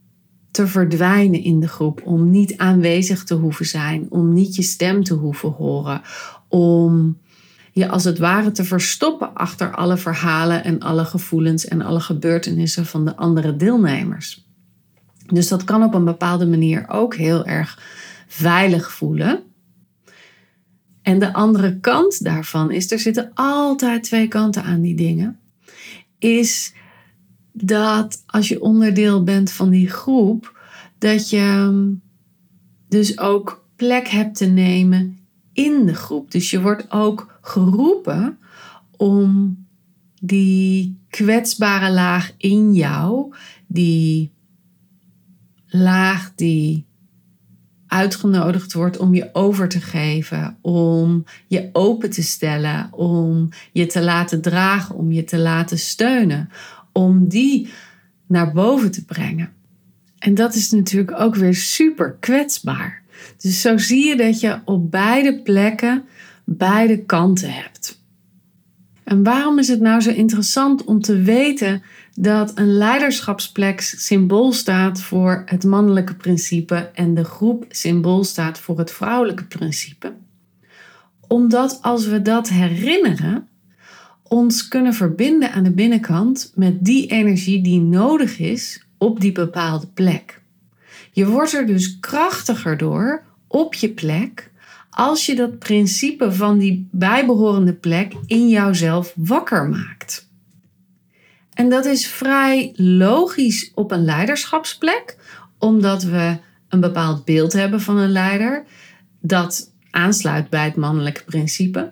te 0.52 0.68
verdwijnen 0.68 1.44
in 1.44 1.60
de 1.60 1.68
groep, 1.68 2.02
om 2.04 2.30
niet 2.30 2.58
aanwezig 2.58 3.24
te 3.24 3.34
hoeven 3.34 3.66
zijn, 3.66 4.06
om 4.10 4.34
niet 4.34 4.56
je 4.56 4.62
stem 4.62 5.04
te 5.04 5.14
hoeven 5.14 5.50
horen, 5.50 6.02
om 6.48 7.18
je 7.72 7.88
als 7.88 8.04
het 8.04 8.18
ware 8.18 8.52
te 8.52 8.64
verstoppen 8.64 9.34
achter 9.34 9.76
alle 9.76 9.98
verhalen 9.98 10.64
en 10.64 10.80
alle 10.80 11.06
gevoelens 11.06 11.68
en 11.68 11.82
alle 11.82 12.00
gebeurtenissen 12.00 12.86
van 12.86 13.06
de 13.06 13.16
andere 13.16 13.56
deelnemers. 13.56 14.48
Dus 15.26 15.48
dat 15.48 15.64
kan 15.64 15.84
op 15.84 15.94
een 15.94 16.06
bepaalde 16.06 16.46
manier 16.46 16.86
ook 16.88 17.16
heel 17.16 17.46
erg 17.46 17.80
veilig 18.28 18.92
voelen. 18.92 19.44
En 21.02 21.20
de 21.20 21.34
andere 21.34 21.80
kant 21.80 22.24
daarvan 22.24 22.72
is, 22.72 22.92
er 22.92 23.00
zitten 23.00 23.32
altijd 23.34 24.04
twee 24.04 24.28
kanten 24.28 24.64
aan 24.64 24.82
die 24.82 24.96
dingen. 24.96 25.40
Is 26.18 26.74
dat 27.52 28.24
als 28.26 28.48
je 28.48 28.62
onderdeel 28.62 29.24
bent 29.24 29.52
van 29.52 29.70
die 29.70 29.90
groep, 29.90 30.58
dat 30.98 31.30
je 31.30 31.96
dus 32.90 33.20
ook 33.20 33.66
plek 33.76 34.08
hebt 34.08 34.36
te 34.38 34.46
nemen 34.46 35.20
in 35.54 35.86
de 35.86 35.96
groep. 35.96 36.32
Dus 36.32 36.50
je 36.50 36.62
wordt 36.62 36.92
ook 36.92 37.29
geroepen 37.42 38.38
om 38.98 39.58
die 40.22 41.00
kwetsbare 41.10 41.92
laag 41.92 42.32
in 42.38 42.74
jou, 42.74 43.34
die 43.68 44.32
laag 45.68 46.32
die 46.36 46.88
uitgenodigd 47.88 48.74
wordt 48.74 48.98
om 48.98 49.14
je 49.14 49.30
over 49.34 49.70
te 49.70 49.82
geven, 49.82 50.58
om 50.62 51.24
je 51.48 51.70
open 51.74 52.10
te 52.10 52.24
stellen, 52.24 52.94
om 52.94 53.50
je 53.72 53.86
te 53.86 54.02
laten 54.02 54.42
dragen, 54.42 54.96
om 54.96 55.12
je 55.12 55.24
te 55.24 55.38
laten 55.38 55.80
steunen, 55.80 56.50
om 56.92 57.28
die 57.28 57.70
naar 58.28 58.52
boven 58.52 58.92
te 58.92 59.06
brengen. 59.06 59.50
En 60.18 60.34
dat 60.34 60.56
is 60.56 60.72
natuurlijk 60.72 61.20
ook 61.20 61.36
weer 61.36 61.56
super 61.56 62.18
kwetsbaar. 62.20 63.02
Dus 63.38 63.62
zo 63.62 63.78
zie 63.78 64.08
je 64.08 64.16
dat 64.16 64.40
je 64.40 64.60
op 64.66 64.92
beide 64.92 65.42
plekken 65.42 66.04
beide 66.58 67.06
kanten 67.06 67.54
hebt. 67.54 68.02
En 69.04 69.24
waarom 69.24 69.60
is 69.60 69.68
het 69.68 69.80
nou 69.80 70.02
zo 70.02 70.10
interessant 70.10 70.84
om 70.84 71.02
te 71.02 71.22
weten 71.22 71.82
dat 72.16 72.52
een 72.56 72.74
leiderschapsplek 72.74 73.82
symbool 73.82 74.52
staat 74.52 75.02
voor 75.02 75.42
het 75.46 75.64
mannelijke 75.64 76.16
principe 76.16 76.76
en 76.94 77.14
de 77.14 77.24
groep 77.24 77.66
symbool 77.70 78.24
staat 78.24 78.60
voor 78.60 78.78
het 78.78 78.92
vrouwelijke 78.92 79.44
principe? 79.44 80.14
Omdat 81.28 81.80
als 81.82 82.08
we 82.08 82.22
dat 82.22 82.50
herinneren, 82.50 83.48
ons 84.24 84.68
kunnen 84.68 84.94
verbinden 84.94 85.52
aan 85.52 85.64
de 85.64 85.72
binnenkant 85.72 86.52
met 86.56 86.86
die 86.86 87.08
energie 87.08 87.62
die 87.62 87.82
nodig 87.82 88.40
is 88.40 88.86
op 88.98 89.20
die 89.20 89.32
bepaalde 89.32 89.88
plek. 89.88 90.42
Je 91.12 91.28
wordt 91.28 91.54
er 91.54 91.66
dus 91.66 92.00
krachtiger 92.00 92.78
door 92.78 93.24
op 93.48 93.74
je 93.74 93.90
plek 93.90 94.52
als 95.00 95.26
je 95.26 95.36
dat 95.36 95.60
principe 95.60 96.32
van 96.32 96.58
die 96.58 96.88
bijbehorende 96.92 97.74
plek 97.74 98.14
in 98.26 98.50
jouzelf 98.50 99.14
wakker 99.16 99.70
maakt. 99.70 100.30
En 101.54 101.70
dat 101.70 101.86
is 101.86 102.08
vrij 102.08 102.74
logisch 102.76 103.72
op 103.76 103.92
een 103.92 104.04
leiderschapsplek, 104.04 105.18
omdat 105.58 106.04
we 106.04 106.38
een 106.70 106.80
bepaald 106.80 107.26
beeld 107.26 107.54
hebben 107.54 107.82
van 107.82 107.98
een 107.98 108.12
leider 108.12 108.66
dat 109.22 109.74
aansluit 109.92 110.50
bij 110.50 110.64
het 110.64 110.76
mannelijke 110.76 111.24
principe. 111.24 111.92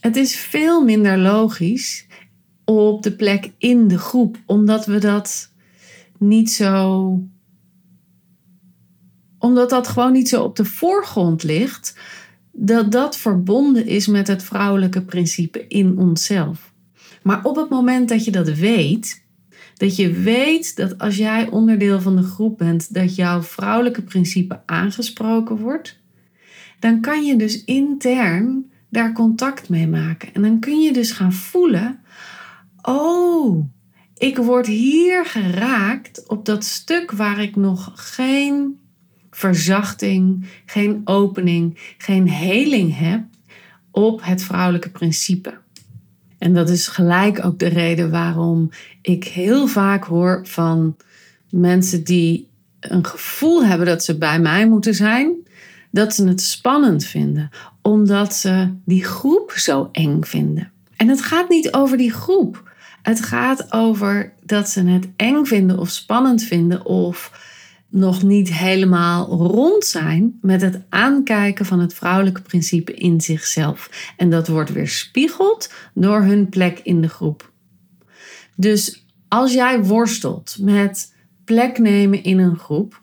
Het 0.00 0.16
is 0.16 0.36
veel 0.36 0.84
minder 0.84 1.18
logisch 1.18 2.06
op 2.64 3.02
de 3.02 3.12
plek 3.12 3.50
in 3.58 3.88
de 3.88 3.98
groep, 3.98 4.36
omdat 4.46 4.86
we 4.86 4.98
dat 4.98 5.52
niet 6.18 6.50
zo. 6.50 7.20
omdat 9.38 9.70
dat 9.70 9.88
gewoon 9.88 10.12
niet 10.12 10.28
zo 10.28 10.42
op 10.42 10.56
de 10.56 10.64
voorgrond 10.64 11.42
ligt, 11.42 11.94
dat 12.58 12.92
dat 12.92 13.16
verbonden 13.16 13.86
is 13.86 14.06
met 14.06 14.26
het 14.26 14.42
vrouwelijke 14.42 15.02
principe 15.02 15.64
in 15.68 15.98
onszelf. 15.98 16.72
Maar 17.22 17.44
op 17.44 17.56
het 17.56 17.68
moment 17.68 18.08
dat 18.08 18.24
je 18.24 18.30
dat 18.30 18.48
weet, 18.48 19.24
dat 19.74 19.96
je 19.96 20.12
weet 20.12 20.76
dat 20.76 20.98
als 20.98 21.16
jij 21.16 21.48
onderdeel 21.48 22.00
van 22.00 22.16
de 22.16 22.22
groep 22.22 22.58
bent, 22.58 22.94
dat 22.94 23.14
jouw 23.14 23.42
vrouwelijke 23.42 24.02
principe 24.02 24.62
aangesproken 24.66 25.56
wordt, 25.56 26.00
dan 26.78 27.00
kan 27.00 27.24
je 27.24 27.36
dus 27.36 27.64
intern 27.64 28.70
daar 28.88 29.12
contact 29.12 29.68
mee 29.68 29.88
maken. 29.88 30.34
En 30.34 30.42
dan 30.42 30.60
kun 30.60 30.80
je 30.80 30.92
dus 30.92 31.12
gaan 31.12 31.32
voelen: 31.32 32.00
oh, 32.82 33.64
ik 34.14 34.36
word 34.36 34.66
hier 34.66 35.24
geraakt 35.24 36.28
op 36.28 36.44
dat 36.44 36.64
stuk 36.64 37.10
waar 37.10 37.42
ik 37.42 37.56
nog 37.56 37.92
geen 37.94 38.78
verzachting, 39.36 40.46
geen 40.66 41.00
opening, 41.04 41.94
geen 41.98 42.28
heling 42.28 42.98
heb 42.98 43.20
op 43.90 44.24
het 44.24 44.42
vrouwelijke 44.42 44.90
principe. 44.90 45.58
En 46.38 46.54
dat 46.54 46.68
is 46.68 46.86
gelijk 46.88 47.44
ook 47.44 47.58
de 47.58 47.66
reden 47.66 48.10
waarom 48.10 48.70
ik 49.02 49.24
heel 49.24 49.66
vaak 49.66 50.04
hoor 50.04 50.40
van 50.42 50.96
mensen 51.50 52.04
die 52.04 52.48
een 52.80 53.06
gevoel 53.06 53.64
hebben 53.64 53.86
dat 53.86 54.04
ze 54.04 54.18
bij 54.18 54.40
mij 54.40 54.68
moeten 54.68 54.94
zijn, 54.94 55.34
dat 55.90 56.14
ze 56.14 56.28
het 56.28 56.40
spannend 56.40 57.04
vinden, 57.04 57.50
omdat 57.82 58.34
ze 58.34 58.72
die 58.84 59.04
groep 59.04 59.52
zo 59.52 59.88
eng 59.92 60.22
vinden. 60.22 60.72
En 60.96 61.08
het 61.08 61.22
gaat 61.22 61.48
niet 61.48 61.72
over 61.72 61.96
die 61.96 62.12
groep. 62.12 62.74
Het 63.02 63.20
gaat 63.20 63.72
over 63.72 64.32
dat 64.42 64.68
ze 64.68 64.82
het 64.82 65.08
eng 65.16 65.44
vinden 65.44 65.78
of 65.78 65.88
spannend 65.88 66.42
vinden 66.42 66.84
of 66.84 67.30
nog 67.88 68.22
niet 68.22 68.52
helemaal 68.52 69.26
rond 69.26 69.84
zijn 69.84 70.38
met 70.40 70.62
het 70.62 70.82
aankijken 70.88 71.66
van 71.66 71.80
het 71.80 71.94
vrouwelijke 71.94 72.42
principe 72.42 72.94
in 72.94 73.20
zichzelf. 73.20 74.12
En 74.16 74.30
dat 74.30 74.48
wordt 74.48 74.72
weer 74.72 74.88
spiegeld 74.88 75.72
door 75.94 76.22
hun 76.22 76.48
plek 76.48 76.80
in 76.82 77.00
de 77.00 77.08
groep. 77.08 77.52
Dus 78.56 79.06
als 79.28 79.52
jij 79.52 79.82
worstelt 79.82 80.56
met 80.60 81.14
plek 81.44 81.78
nemen 81.78 82.22
in 82.22 82.38
een 82.38 82.58
groep, 82.58 83.02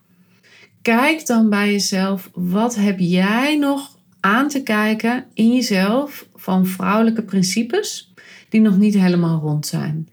kijk 0.82 1.26
dan 1.26 1.50
bij 1.50 1.72
jezelf, 1.72 2.30
wat 2.34 2.76
heb 2.76 3.00
jij 3.00 3.58
nog 3.58 4.00
aan 4.20 4.48
te 4.48 4.64
kijken 4.64 5.26
in 5.34 5.54
jezelf 5.54 6.28
van 6.36 6.66
vrouwelijke 6.66 7.24
principes 7.24 8.14
die 8.50 8.62
nog 8.62 8.78
niet 8.78 8.94
helemaal 8.94 9.40
rond 9.40 9.66
zijn. 9.66 10.10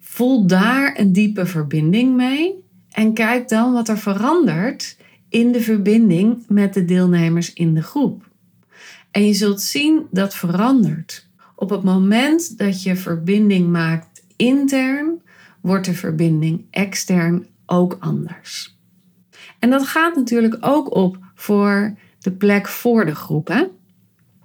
Voel 0.00 0.46
daar 0.46 0.98
een 0.98 1.12
diepe 1.12 1.46
verbinding 1.46 2.16
mee 2.16 2.63
en 2.94 3.12
kijk 3.12 3.48
dan 3.48 3.72
wat 3.72 3.88
er 3.88 3.98
verandert 3.98 4.96
in 5.28 5.52
de 5.52 5.60
verbinding 5.60 6.44
met 6.48 6.74
de 6.74 6.84
deelnemers 6.84 7.52
in 7.52 7.74
de 7.74 7.82
groep. 7.82 8.28
En 9.10 9.26
je 9.26 9.34
zult 9.34 9.60
zien 9.60 10.06
dat 10.10 10.34
verandert. 10.34 11.28
Op 11.54 11.70
het 11.70 11.82
moment 11.82 12.58
dat 12.58 12.82
je 12.82 12.96
verbinding 12.96 13.68
maakt 13.70 14.22
intern, 14.36 15.22
wordt 15.60 15.86
de 15.86 15.94
verbinding 15.94 16.64
extern 16.70 17.46
ook 17.66 17.96
anders. 18.00 18.76
En 19.58 19.70
dat 19.70 19.86
gaat 19.86 20.16
natuurlijk 20.16 20.56
ook 20.60 20.94
op 20.94 21.18
voor 21.34 21.94
de 22.18 22.32
plek 22.32 22.68
voor 22.68 23.06
de 23.06 23.14
groep. 23.14 23.48
Hè? 23.48 23.64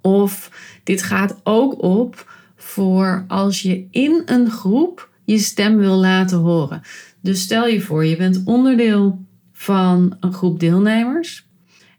Of 0.00 0.50
dit 0.84 1.02
gaat 1.02 1.40
ook 1.42 1.82
op 1.82 2.32
voor 2.56 3.24
als 3.28 3.62
je 3.62 3.86
in 3.90 4.22
een 4.24 4.50
groep 4.50 5.08
je 5.24 5.38
stem 5.38 5.76
wil 5.76 5.96
laten 5.96 6.38
horen. 6.38 6.82
Dus 7.22 7.40
stel 7.40 7.66
je 7.66 7.80
voor, 7.80 8.04
je 8.04 8.16
bent 8.16 8.42
onderdeel 8.44 9.24
van 9.52 10.16
een 10.20 10.32
groep 10.32 10.60
deelnemers 10.60 11.48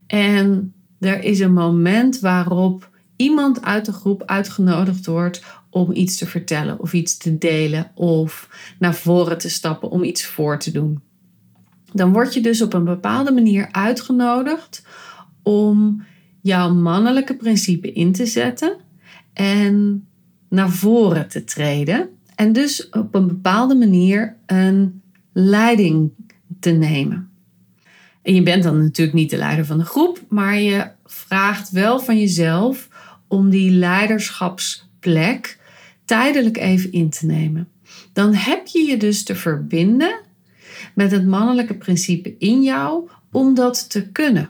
en 0.08 0.74
er 1.00 1.24
is 1.24 1.40
een 1.40 1.54
moment 1.54 2.20
waarop 2.20 2.90
iemand 3.16 3.62
uit 3.62 3.86
de 3.86 3.92
groep 3.92 4.24
uitgenodigd 4.26 5.06
wordt 5.06 5.44
om 5.70 5.92
iets 5.92 6.18
te 6.18 6.28
vertellen 6.28 6.80
of 6.80 6.94
iets 6.94 7.18
te 7.18 7.38
delen 7.38 7.92
of 7.96 8.50
naar 8.80 8.96
voren 8.96 9.38
te 9.38 9.50
stappen 9.50 9.90
om 9.90 10.04
iets 10.04 10.26
voor 10.26 10.60
te 10.60 10.72
doen. 10.72 11.02
Dan 11.94 12.12
word 12.12 12.34
je 12.34 12.42
dus 12.42 12.62
op 12.62 12.74
een 12.74 12.84
bepaalde 12.84 13.32
manier 13.32 13.68
uitgenodigd 13.72 14.86
om 15.44 16.04
jouw 16.42 16.74
mannelijke 16.74 17.36
principe 17.36 17.92
in 17.92 18.12
te 18.12 18.26
zetten 18.26 18.78
en 19.34 20.06
naar 20.50 20.70
voren 20.70 21.28
te 21.28 21.44
treden. 21.44 22.10
En 22.36 22.54
dus 22.54 22.90
op 22.90 23.16
een 23.16 23.28
bepaalde 23.28 23.76
manier 23.76 24.36
een 24.46 25.02
leiding 25.34 26.12
te 26.60 26.72
nemen. 26.72 27.30
En 28.22 28.36
je 28.36 28.44
bent 28.44 28.64
dan 28.64 28.82
natuurlijk 28.82 29.18
niet 29.18 29.30
de 29.30 29.38
leider 29.38 29.66
van 29.66 29.78
de 29.78 29.86
groep, 29.86 30.22
maar 30.30 30.60
je 30.60 30.88
vraagt 31.06 31.70
wel 31.70 32.00
van 32.00 32.20
jezelf 32.20 32.88
om 33.28 33.50
die 33.50 33.72
leiderschapsplek 33.72 35.60
tijdelijk 36.06 36.58
even 36.58 36.92
in 36.92 37.10
te 37.10 37.26
nemen. 37.26 37.68
Dan 38.14 38.34
heb 38.34 38.68
je 38.68 38.80
je 38.80 38.98
dus 38.98 39.24
te 39.24 39.36
verbinden 39.36 40.20
met 40.96 41.12
het 41.12 41.26
mannelijke 41.26 41.76
principe 41.76 42.36
in 42.38 42.62
jou 42.62 43.10
om 43.32 43.54
dat 43.54 43.90
te 43.90 44.08
kunnen. 44.08 44.50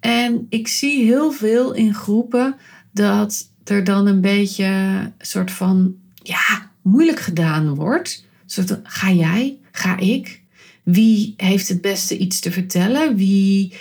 En 0.00 0.46
ik 0.48 0.68
zie 0.68 1.04
heel 1.04 1.32
veel 1.32 1.72
in 1.72 1.94
groepen 1.94 2.56
dat 2.92 3.50
er 3.64 3.84
dan 3.84 4.06
een 4.06 4.20
beetje 4.20 4.72
soort 5.18 5.50
van 5.50 5.94
ja, 6.22 6.70
moeilijk 6.82 7.20
gedaan 7.20 7.74
wordt. 7.74 8.24
Soort, 8.50 8.80
ga 8.82 9.12
jij? 9.12 9.58
Ga 9.72 9.98
ik? 9.98 10.42
Wie 10.82 11.34
heeft 11.36 11.68
het 11.68 11.80
beste 11.80 12.18
iets 12.18 12.40
te 12.40 12.50
vertellen? 12.50 13.16
Wie 13.16 13.74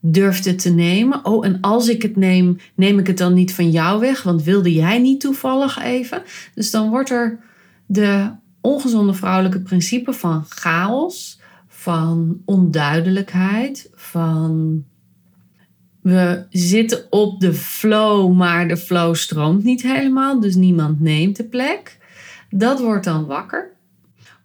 durft 0.00 0.44
het 0.44 0.58
te 0.58 0.70
nemen? 0.70 1.24
Oh, 1.24 1.46
en 1.46 1.60
als 1.60 1.88
ik 1.88 2.02
het 2.02 2.16
neem, 2.16 2.58
neem 2.74 2.98
ik 2.98 3.06
het 3.06 3.18
dan 3.18 3.34
niet 3.34 3.54
van 3.54 3.70
jou 3.70 4.00
weg, 4.00 4.22
want 4.22 4.42
wilde 4.42 4.72
jij 4.72 4.98
niet 4.98 5.20
toevallig 5.20 5.82
even? 5.82 6.22
Dus 6.54 6.70
dan 6.70 6.90
wordt 6.90 7.10
er 7.10 7.38
de 7.86 8.30
ongezonde 8.60 9.14
vrouwelijke 9.14 9.60
principe 9.60 10.12
van 10.12 10.44
chaos, 10.48 11.40
van 11.68 12.42
onduidelijkheid, 12.44 13.90
van 13.94 14.84
we 16.00 16.46
zitten 16.50 17.06
op 17.10 17.40
de 17.40 17.52
flow, 17.54 18.32
maar 18.32 18.68
de 18.68 18.76
flow 18.76 19.14
stroomt 19.14 19.64
niet 19.64 19.82
helemaal, 19.82 20.40
dus 20.40 20.54
niemand 20.54 21.00
neemt 21.00 21.36
de 21.36 21.44
plek. 21.44 21.98
Dat 22.50 22.80
wordt 22.80 23.04
dan 23.04 23.26
wakker, 23.26 23.75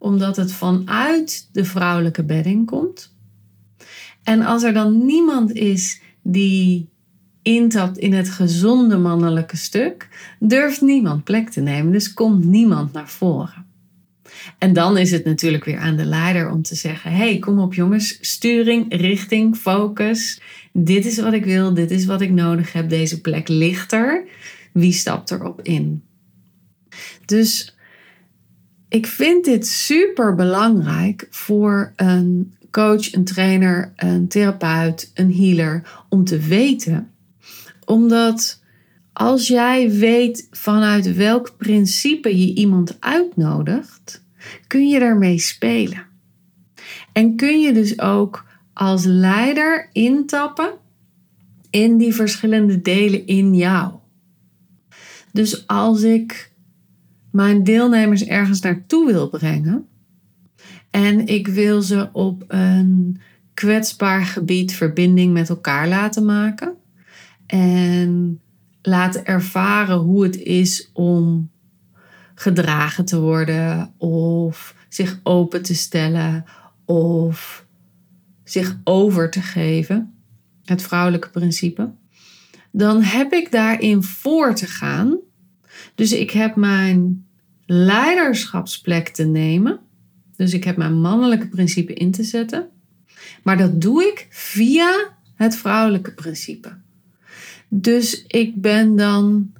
omdat 0.01 0.35
het 0.35 0.51
vanuit 0.51 1.49
de 1.51 1.65
vrouwelijke 1.65 2.23
bedding 2.23 2.65
komt. 2.65 3.15
En 4.23 4.41
als 4.41 4.63
er 4.63 4.73
dan 4.73 5.05
niemand 5.05 5.51
is 5.53 6.01
die 6.21 6.89
intapt 7.41 7.97
in 7.97 8.13
het 8.13 8.29
gezonde 8.29 8.97
mannelijke 8.97 9.57
stuk, 9.57 10.07
durft 10.39 10.81
niemand 10.81 11.23
plek 11.23 11.49
te 11.49 11.61
nemen. 11.61 11.91
Dus 11.91 12.13
komt 12.13 12.45
niemand 12.45 12.93
naar 12.93 13.09
voren. 13.09 13.65
En 14.57 14.73
dan 14.73 14.97
is 14.97 15.11
het 15.11 15.25
natuurlijk 15.25 15.65
weer 15.65 15.77
aan 15.77 15.95
de 15.95 16.05
leider 16.05 16.51
om 16.51 16.61
te 16.61 16.75
zeggen: 16.75 17.11
hey, 17.11 17.39
kom 17.39 17.59
op 17.59 17.73
jongens, 17.73 18.17
sturing, 18.21 18.95
richting, 18.95 19.55
focus. 19.55 20.41
Dit 20.73 21.05
is 21.05 21.19
wat 21.19 21.33
ik 21.33 21.45
wil, 21.45 21.73
dit 21.73 21.91
is 21.91 22.05
wat 22.05 22.21
ik 22.21 22.31
nodig 22.31 22.73
heb. 22.73 22.89
Deze 22.89 23.21
plek 23.21 23.47
ligt 23.47 23.91
er. 23.91 24.25
Wie 24.73 24.93
stapt 24.93 25.31
erop 25.31 25.61
in? 25.61 26.03
Dus 27.25 27.75
ik 28.91 29.07
vind 29.07 29.45
dit 29.45 29.67
super 29.67 30.35
belangrijk 30.35 31.27
voor 31.29 31.93
een 31.95 32.53
coach, 32.71 33.13
een 33.13 33.23
trainer, 33.23 33.93
een 33.95 34.27
therapeut, 34.27 35.11
een 35.13 35.33
healer 35.33 36.03
om 36.09 36.23
te 36.23 36.39
weten. 36.39 37.11
Omdat 37.85 38.61
als 39.13 39.47
jij 39.47 39.91
weet 39.91 40.47
vanuit 40.51 41.15
welk 41.15 41.57
principe 41.57 42.39
je 42.39 42.53
iemand 42.53 42.97
uitnodigt, 42.99 44.23
kun 44.67 44.87
je 44.87 44.99
daarmee 44.99 45.39
spelen. 45.39 46.05
En 47.11 47.35
kun 47.35 47.61
je 47.61 47.73
dus 47.73 47.99
ook 47.99 48.45
als 48.73 49.03
leider 49.05 49.89
intappen 49.91 50.73
in 51.69 51.97
die 51.97 52.13
verschillende 52.13 52.81
delen 52.81 53.25
in 53.25 53.55
jou. 53.55 53.93
Dus 55.31 55.67
als 55.67 56.01
ik 56.01 56.50
mijn 57.31 57.63
deelnemers 57.63 58.25
ergens 58.25 58.61
naartoe 58.61 59.11
wil 59.11 59.29
brengen 59.29 59.87
en 60.89 61.27
ik 61.27 61.47
wil 61.47 61.81
ze 61.81 62.09
op 62.13 62.43
een 62.47 63.21
kwetsbaar 63.53 64.25
gebied 64.25 64.73
verbinding 64.73 65.33
met 65.33 65.49
elkaar 65.49 65.87
laten 65.87 66.25
maken 66.25 66.75
en 67.45 68.41
laten 68.81 69.25
ervaren 69.25 69.97
hoe 69.97 70.23
het 70.23 70.37
is 70.37 70.89
om 70.93 71.49
gedragen 72.35 73.05
te 73.05 73.19
worden 73.19 73.93
of 73.97 74.75
zich 74.89 75.19
open 75.23 75.61
te 75.61 75.75
stellen 75.75 76.45
of 76.85 77.65
zich 78.43 78.77
over 78.83 79.31
te 79.31 79.41
geven, 79.41 80.13
het 80.65 80.81
vrouwelijke 80.81 81.29
principe, 81.29 81.91
dan 82.71 83.01
heb 83.01 83.33
ik 83.33 83.51
daarin 83.51 84.03
voor 84.03 84.55
te 84.55 84.65
gaan. 84.65 85.17
Dus 86.01 86.11
ik 86.11 86.31
heb 86.31 86.55
mijn 86.55 87.25
leiderschapsplek 87.65 89.07
te 89.07 89.23
nemen. 89.23 89.79
Dus 90.35 90.53
ik 90.53 90.63
heb 90.63 90.77
mijn 90.77 91.01
mannelijke 91.01 91.47
principe 91.47 91.93
in 91.93 92.11
te 92.11 92.23
zetten. 92.23 92.69
Maar 93.43 93.57
dat 93.57 93.81
doe 93.81 94.03
ik 94.03 94.27
via 94.29 95.13
het 95.35 95.55
vrouwelijke 95.55 96.13
principe. 96.13 96.73
Dus 97.67 98.23
ik 98.27 98.61
ben 98.61 98.95
dan 98.95 99.53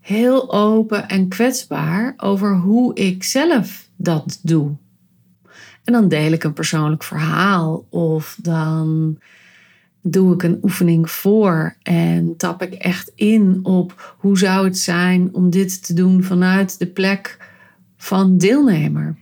heel 0.00 0.52
open 0.52 1.08
en 1.08 1.28
kwetsbaar 1.28 2.14
over 2.16 2.56
hoe 2.56 2.94
ik 2.94 3.24
zelf 3.24 3.88
dat 3.96 4.40
doe. 4.42 4.76
En 5.84 5.92
dan 5.92 6.08
deel 6.08 6.32
ik 6.32 6.44
een 6.44 6.52
persoonlijk 6.52 7.02
verhaal 7.02 7.86
of 7.88 8.38
dan 8.42 9.18
doe 10.10 10.34
ik 10.34 10.42
een 10.42 10.58
oefening 10.62 11.10
voor 11.10 11.76
en 11.82 12.36
tap 12.36 12.62
ik 12.62 12.72
echt 12.72 13.12
in 13.14 13.60
op 13.62 14.16
hoe 14.18 14.38
zou 14.38 14.64
het 14.64 14.78
zijn 14.78 15.34
om 15.34 15.50
dit 15.50 15.86
te 15.86 15.94
doen 15.94 16.22
vanuit 16.22 16.78
de 16.78 16.86
plek 16.86 17.52
van 17.96 18.38
deelnemer. 18.38 19.16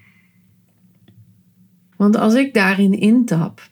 Want 1.96 2.16
als 2.16 2.34
ik 2.34 2.54
daarin 2.54 2.92
intap, 2.92 3.68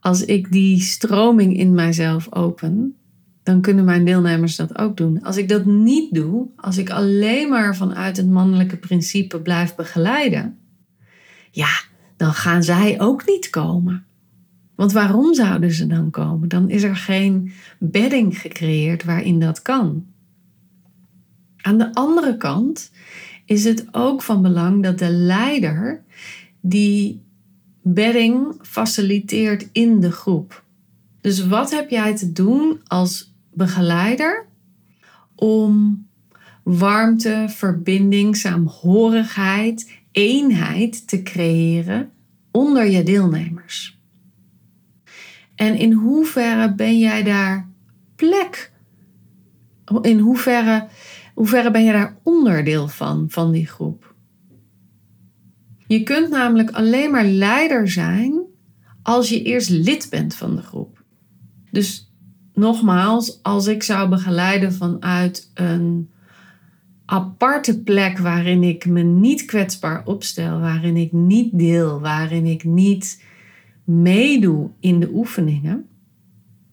als 0.00 0.24
ik 0.24 0.52
die 0.52 0.80
stroming 0.80 1.56
in 1.56 1.74
mijzelf 1.74 2.34
open, 2.34 2.94
dan 3.42 3.60
kunnen 3.60 3.84
mijn 3.84 4.04
deelnemers 4.04 4.56
dat 4.56 4.78
ook 4.78 4.96
doen. 4.96 5.22
Als 5.22 5.36
ik 5.36 5.48
dat 5.48 5.64
niet 5.64 6.14
doe, 6.14 6.46
als 6.56 6.78
ik 6.78 6.90
alleen 6.90 7.48
maar 7.48 7.76
vanuit 7.76 8.16
het 8.16 8.30
mannelijke 8.30 8.76
principe 8.76 9.40
blijf 9.40 9.74
begeleiden, 9.74 10.58
ja, 11.50 11.82
dan 12.16 12.32
gaan 12.32 12.62
zij 12.62 13.00
ook 13.00 13.26
niet 13.26 13.50
komen. 13.50 14.04
Want 14.80 14.92
waarom 14.92 15.34
zouden 15.34 15.72
ze 15.72 15.86
dan 15.86 16.10
komen? 16.10 16.48
Dan 16.48 16.70
is 16.70 16.82
er 16.82 16.96
geen 16.96 17.52
bedding 17.78 18.40
gecreëerd 18.40 19.04
waarin 19.04 19.40
dat 19.40 19.62
kan. 19.62 20.06
Aan 21.56 21.78
de 21.78 21.94
andere 21.94 22.36
kant 22.36 22.90
is 23.44 23.64
het 23.64 23.86
ook 23.90 24.22
van 24.22 24.42
belang 24.42 24.82
dat 24.82 24.98
de 24.98 25.10
leider 25.10 26.02
die 26.60 27.22
bedding 27.82 28.54
faciliteert 28.62 29.68
in 29.72 30.00
de 30.00 30.12
groep. 30.12 30.64
Dus 31.20 31.46
wat 31.46 31.70
heb 31.70 31.90
jij 31.90 32.16
te 32.16 32.32
doen 32.32 32.80
als 32.86 33.34
begeleider 33.52 34.46
om 35.34 36.06
warmte, 36.62 37.44
verbinding, 37.48 38.36
saamhorigheid, 38.36 39.92
eenheid 40.10 41.08
te 41.08 41.22
creëren 41.22 42.10
onder 42.50 42.86
je 42.86 43.02
deelnemers? 43.02 43.99
En 45.60 45.78
in 45.78 45.92
hoeverre 45.92 46.74
ben 46.74 46.98
jij 46.98 47.22
daar 47.22 47.70
plek? 48.16 48.72
In 50.00 50.18
hoeverre, 50.18 50.88
hoeverre 51.34 51.70
ben 51.70 51.84
je 51.84 51.92
daar 51.92 52.16
onderdeel 52.22 52.88
van, 52.88 53.26
van 53.28 53.52
die 53.52 53.66
groep? 53.66 54.14
Je 55.86 56.02
kunt 56.02 56.30
namelijk 56.30 56.70
alleen 56.70 57.10
maar 57.10 57.24
leider 57.24 57.90
zijn 57.90 58.40
als 59.02 59.28
je 59.28 59.42
eerst 59.42 59.70
lid 59.70 60.06
bent 60.10 60.34
van 60.34 60.56
de 60.56 60.62
groep. 60.62 61.04
Dus 61.70 62.12
nogmaals, 62.54 63.42
als 63.42 63.66
ik 63.66 63.82
zou 63.82 64.08
begeleiden 64.08 64.72
vanuit 64.72 65.50
een 65.54 66.10
aparte 67.04 67.82
plek 67.82 68.18
waarin 68.18 68.62
ik 68.62 68.86
me 68.86 69.02
niet 69.02 69.44
kwetsbaar 69.44 70.06
opstel, 70.06 70.60
waarin 70.60 70.96
ik 70.96 71.12
niet 71.12 71.58
deel, 71.58 72.00
waarin 72.00 72.46
ik 72.46 72.64
niet 72.64 73.28
meedoe 73.90 74.70
in 74.80 75.00
de 75.00 75.10
oefeningen, 75.12 75.86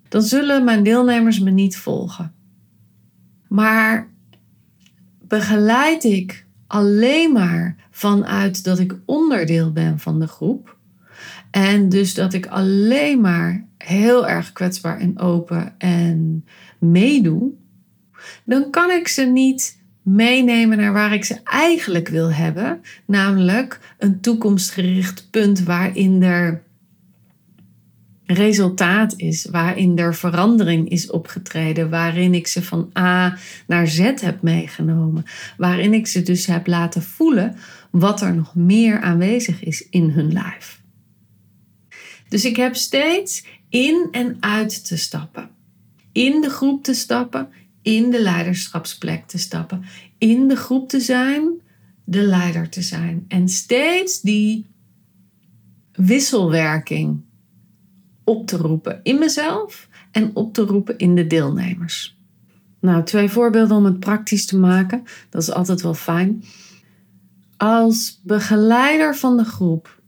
dan 0.08 0.22
zullen 0.22 0.64
mijn 0.64 0.84
deelnemers 0.84 1.40
me 1.40 1.50
niet 1.50 1.78
volgen. 1.78 2.34
Maar 3.48 4.08
begeleid 5.28 6.04
ik 6.04 6.46
alleen 6.68 7.32
maar 7.32 7.76
vanuit 7.92 8.64
dat 8.64 8.80
ik 8.80 8.96
onderdeel 9.06 9.72
ben 9.72 10.00
van 10.00 10.20
de 10.20 10.28
groep. 10.28 10.78
En 11.52 11.90
dus 11.90 12.14
dat 12.14 12.34
ik 12.34 12.46
alleen 12.46 13.22
maar 13.22 13.66
heel 13.78 14.28
erg 14.28 14.52
kwetsbaar 14.52 15.00
en 15.00 15.20
open 15.20 15.74
en 15.78 16.46
meedoe, 16.78 17.52
dan 18.46 18.72
kan 18.72 18.92
ik 18.92 19.08
ze 19.08 19.24
niet 19.24 19.82
meenemen 20.02 20.78
naar 20.78 20.94
waar 20.94 21.14
ik 21.14 21.26
ze 21.26 21.40
eigenlijk 21.44 22.08
wil 22.08 22.32
hebben, 22.32 22.82
namelijk 23.06 23.96
een 23.98 24.20
toekomstgericht 24.20 25.28
punt 25.32 25.64
waarin 25.64 26.24
er 26.24 26.66
resultaat 28.28 29.14
is, 29.18 29.46
waarin 29.46 29.98
er 29.98 30.16
verandering 30.16 30.90
is 30.90 31.10
opgetreden, 31.10 31.90
waarin 31.90 32.34
ik 32.34 32.48
ze 32.48 32.64
van 32.64 32.90
A 32.98 33.38
naar 33.68 33.88
Z 33.88 34.00
heb 34.00 34.42
meegenomen, 34.42 35.24
waarin 35.58 35.94
ik 35.94 36.08
ze 36.08 36.22
dus 36.22 36.46
heb 36.46 36.68
laten 36.68 37.04
voelen 37.04 37.56
wat 37.92 38.22
er 38.22 38.36
nog 38.36 38.56
meer 38.56 39.02
aanwezig 39.02 39.64
is 39.64 39.88
in 39.90 40.10
hun 40.10 40.34
lijf. 40.34 40.82
Dus 42.30 42.46
ik 42.46 42.56
heb 42.56 42.76
steeds 42.76 43.46
in 43.70 44.08
en 44.12 44.38
uit 44.40 44.86
te 44.86 44.98
stappen, 44.98 45.50
in 46.12 46.42
de 46.42 46.50
groep 46.50 46.84
te 46.84 46.94
stappen, 46.94 47.50
in 47.82 48.10
de 48.10 48.22
leiderschapsplek 48.22 49.28
te 49.28 49.38
stappen, 49.38 49.84
in 50.18 50.48
de 50.48 50.56
groep 50.56 50.90
te 50.90 51.00
zijn, 51.00 51.62
de 52.04 52.22
leider 52.22 52.70
te 52.70 52.82
zijn 52.82 53.26
en 53.28 53.50
steeds 53.50 54.22
die 54.22 54.66
wisselwerking 55.92 57.26
op 58.28 58.48
te 58.48 58.58
roepen 58.58 59.00
in 59.04 59.20
mezelf 59.20 59.88
en 60.12 60.32
op 60.34 60.54
te 60.54 60.62
roepen 60.62 60.98
in 60.98 61.16
de 61.16 61.28
deelnemers. 61.28 62.18
Nou, 62.80 63.04
twee 63.04 63.30
voorbeelden 63.30 63.78
om 63.78 63.86
het 63.86 64.00
praktisch 64.00 64.46
te 64.46 64.58
maken. 64.58 65.04
Dat 65.30 65.42
is 65.42 65.52
altijd 65.52 65.82
wel 65.82 65.94
fijn. 65.94 66.44
Als 67.58 68.22
begeleider 68.24 69.16
van 69.16 69.38
de 69.38 69.44
groep 69.44 70.02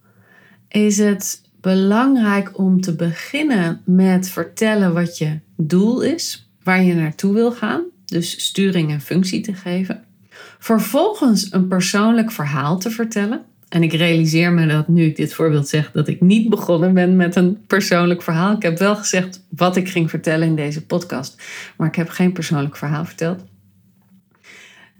is 0.68 0.98
het 0.98 1.42
belangrijk 1.62 2.58
om 2.58 2.82
te 2.82 2.96
beginnen 2.96 3.82
met 3.86 4.30
vertellen 4.30 4.94
wat 4.94 5.18
je 5.18 5.40
doel 5.58 6.02
is, 6.02 6.52
waar 6.64 6.84
je 6.84 6.94
naartoe 6.94 7.34
wil 7.34 7.52
gaan, 7.52 7.84
dus 8.06 8.46
sturing 8.46 8.92
en 8.92 9.02
functie 9.02 9.42
te 9.42 9.54
geven. 9.54 10.04
Vervolgens 10.60 11.52
een 11.52 11.68
persoonlijk 11.68 12.32
verhaal 12.32 12.80
te 12.80 12.92
vertellen. 12.92 13.46
En 13.70 13.84
ik 13.84 13.94
realiseer 13.94 14.52
me 14.52 14.68
dat 14.68 14.88
nu 14.88 15.04
ik 15.04 15.16
dit 15.16 15.34
voorbeeld 15.34 15.68
zeg, 15.68 15.92
dat 15.92 16.08
ik 16.08 16.22
niet 16.22 16.50
begonnen 16.50 16.94
ben 16.94 17.16
met 17.16 17.36
een 17.36 17.66
persoonlijk 17.68 18.22
verhaal. 18.22 18.56
Ik 18.56 18.62
heb 18.62 18.78
wel 18.78 18.96
gezegd 18.96 19.46
wat 19.50 19.76
ik 19.76 19.90
ging 19.90 20.10
vertellen 20.10 20.48
in 20.48 20.56
deze 20.56 20.86
podcast, 20.86 21.44
maar 21.78 21.88
ik 21.88 21.96
heb 21.96 22.10
geen 22.10 22.34
persoonlijk 22.34 22.78
verhaal 22.78 23.06
verteld. 23.06 23.44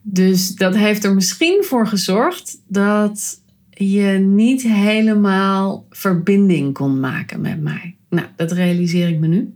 Dus 0.02 0.56
dat 0.56 0.76
heeft 0.76 1.04
er 1.04 1.14
misschien 1.14 1.64
voor 1.64 1.88
gezorgd 1.88 2.62
dat 2.68 3.42
je 3.70 4.08
niet 4.12 4.62
helemaal 4.62 5.86
verbinding 5.90 6.74
kon 6.74 7.00
maken 7.00 7.42
met 7.42 7.62
mij. 7.62 7.96
Nou, 8.10 8.28
dat 8.36 8.52
realiseer 8.52 9.08
ik 9.08 9.20
me 9.20 9.28
nu. 9.28 9.54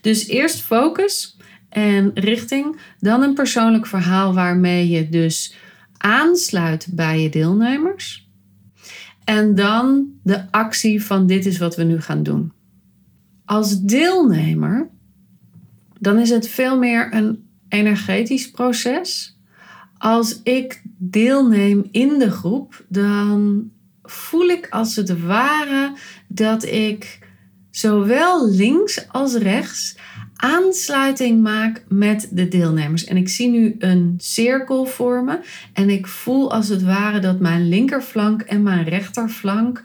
Dus 0.00 0.26
eerst 0.26 0.60
focus 0.60 1.36
en 1.68 2.10
richting, 2.14 2.76
dan 2.98 3.22
een 3.22 3.34
persoonlijk 3.34 3.86
verhaal 3.86 4.34
waarmee 4.34 4.88
je 4.88 5.08
dus 5.08 5.54
aansluit 5.96 6.86
bij 6.90 7.20
je 7.20 7.28
deelnemers. 7.28 8.30
En 9.24 9.54
dan 9.54 10.06
de 10.22 10.50
actie 10.50 11.04
van 11.04 11.26
dit 11.26 11.46
is 11.46 11.58
wat 11.58 11.76
we 11.76 11.82
nu 11.82 12.00
gaan 12.00 12.22
doen. 12.22 12.52
Als 13.44 13.80
deelnemer, 13.80 14.88
dan 15.98 16.18
is 16.18 16.30
het 16.30 16.48
veel 16.48 16.78
meer 16.78 17.14
een 17.14 17.44
energetisch 17.68 18.50
proces. 18.50 19.36
Als 19.98 20.40
ik 20.42 20.82
deelneem 20.98 21.88
in 21.90 22.18
de 22.18 22.30
groep, 22.30 22.84
dan 22.88 23.70
voel 24.02 24.48
ik 24.48 24.66
als 24.70 24.96
het 24.96 25.22
ware 25.22 25.92
dat 26.26 26.64
ik 26.64 27.18
zowel 27.70 28.50
links 28.50 29.08
als 29.08 29.34
rechts 29.34 29.96
aansluiting 30.42 31.42
maak 31.42 31.84
met 31.88 32.28
de 32.30 32.48
deelnemers. 32.48 33.04
En 33.04 33.16
ik 33.16 33.28
zie 33.28 33.48
nu 33.48 33.74
een 33.78 34.14
cirkel 34.18 34.84
vormen 34.84 35.40
en 35.72 35.90
ik 35.90 36.06
voel 36.06 36.52
als 36.52 36.68
het 36.68 36.82
ware 36.82 37.18
dat 37.18 37.40
mijn 37.40 37.68
linkerflank 37.68 38.42
en 38.42 38.62
mijn 38.62 38.84
rechterflank 38.84 39.84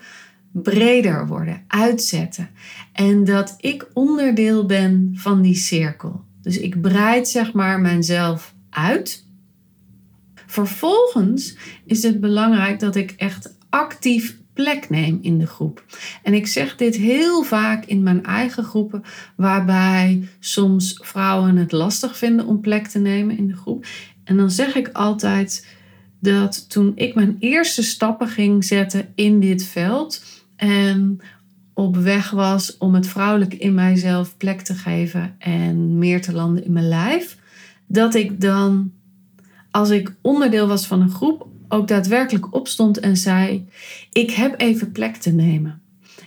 breder 0.52 1.28
worden, 1.28 1.64
uitzetten. 1.68 2.50
En 2.94 3.24
dat 3.24 3.56
ik 3.60 3.88
onderdeel 3.94 4.66
ben 4.66 5.12
van 5.14 5.42
die 5.42 5.56
cirkel. 5.56 6.24
Dus 6.42 6.58
ik 6.58 6.82
breid 6.82 7.28
zeg 7.28 7.54
maar 7.54 7.80
mijzelf 7.80 8.54
uit. 8.70 9.26
Vervolgens 10.46 11.58
is 11.86 12.04
het 12.04 12.20
belangrijk 12.20 12.80
dat 12.80 12.96
ik 12.96 13.14
echt 13.18 13.56
actief 13.70 14.38
plek 14.58 14.90
neem 14.90 15.20
in 15.22 15.38
de 15.38 15.48
groep. 15.48 15.84
En 16.24 16.34
ik 16.34 16.48
zeg 16.48 16.76
dit 16.76 16.96
heel 16.96 17.44
vaak 17.44 17.86
in 17.86 18.04
mijn 18.04 18.24
eigen 18.24 18.64
groepen, 18.64 19.04
waarbij 19.36 20.28
soms 20.40 21.00
vrouwen 21.02 21.56
het 21.56 21.72
lastig 21.72 22.18
vinden 22.18 22.46
om 22.46 22.62
plek 22.62 22.88
te 22.88 23.00
nemen 23.00 23.38
in 23.38 23.48
de 23.48 23.56
groep. 23.56 23.86
En 24.24 24.38
dan 24.38 24.52
zeg 24.52 24.76
ik 24.76 24.90
altijd 24.94 25.68
dat 26.20 26.70
toen 26.70 26.92
ik 26.96 27.16
mijn 27.16 27.38
eerste 27.40 27.84
stappen 27.84 28.28
ging 28.28 28.66
zetten 28.66 29.12
in 29.16 29.40
dit 29.40 29.64
veld 29.64 30.24
en 30.56 31.20
op 31.74 31.96
weg 31.96 32.32
was 32.32 32.78
om 32.78 32.94
het 32.94 33.08
vrouwelijke 33.08 33.58
in 33.58 33.74
mijzelf 33.74 34.38
plek 34.38 34.62
te 34.62 34.74
geven 34.74 35.36
en 35.40 35.98
meer 35.98 36.22
te 36.22 36.34
landen 36.34 36.66
in 36.66 36.74
mijn 36.74 36.88
lijf, 36.88 37.38
dat 37.88 38.16
ik 38.16 38.42
dan, 38.42 38.92
als 39.72 39.90
ik 39.90 40.16
onderdeel 40.22 40.68
was 40.68 40.88
van 40.88 41.02
een 41.02 41.12
groep, 41.12 41.48
ook 41.70 41.88
daadwerkelijk 41.88 42.54
opstond 42.54 43.00
en 43.00 43.18
zei: 43.18 43.68
Ik 44.12 44.32
heb 44.32 44.62
even 44.62 44.92
plek 44.92 45.16
te 45.16 45.32
nemen. 45.32 45.82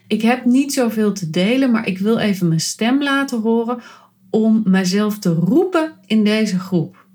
Ik 0.06 0.22
heb 0.22 0.44
niet 0.44 0.72
zoveel 0.72 1.12
te 1.12 1.30
delen, 1.30 1.70
maar 1.70 1.86
ik 1.86 1.98
wil 1.98 2.18
even 2.18 2.48
mijn 2.48 2.60
stem 2.60 3.02
laten 3.02 3.40
horen 3.40 3.80
om 4.30 4.62
mezelf 4.64 5.18
te 5.18 5.32
roepen 5.32 5.92
in 6.06 6.24
deze 6.24 6.58
groep. 6.58 7.06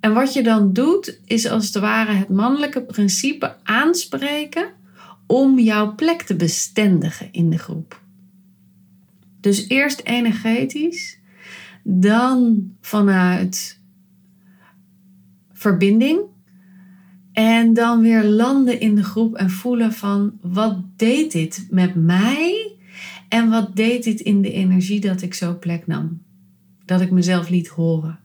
En 0.00 0.14
wat 0.14 0.32
je 0.32 0.42
dan 0.42 0.72
doet, 0.72 1.20
is 1.24 1.48
als 1.48 1.66
het 1.66 1.74
ware 1.74 2.12
het 2.12 2.28
mannelijke 2.28 2.82
principe 2.82 3.56
aanspreken 3.62 4.72
om 5.26 5.58
jouw 5.58 5.94
plek 5.94 6.22
te 6.22 6.36
bestendigen 6.36 7.32
in 7.32 7.50
de 7.50 7.58
groep. 7.58 8.00
Dus 9.40 9.68
eerst 9.68 10.00
energetisch, 10.00 11.18
dan 11.82 12.62
vanuit 12.80 13.80
verbinding 15.52 16.20
en 17.34 17.74
dan 17.74 18.00
weer 18.00 18.24
landen 18.24 18.80
in 18.80 18.94
de 18.94 19.04
groep 19.04 19.34
en 19.34 19.50
voelen 19.50 19.92
van 19.92 20.38
wat 20.40 20.76
deed 20.96 21.32
dit 21.32 21.66
met 21.70 21.94
mij 21.94 22.72
en 23.28 23.50
wat 23.50 23.76
deed 23.76 24.04
dit 24.04 24.20
in 24.20 24.42
de 24.42 24.52
energie 24.52 25.00
dat 25.00 25.22
ik 25.22 25.34
zo 25.34 25.58
plek 25.58 25.86
nam. 25.86 26.22
Dat 26.84 27.00
ik 27.00 27.10
mezelf 27.10 27.48
liet 27.48 27.68
horen. 27.68 28.18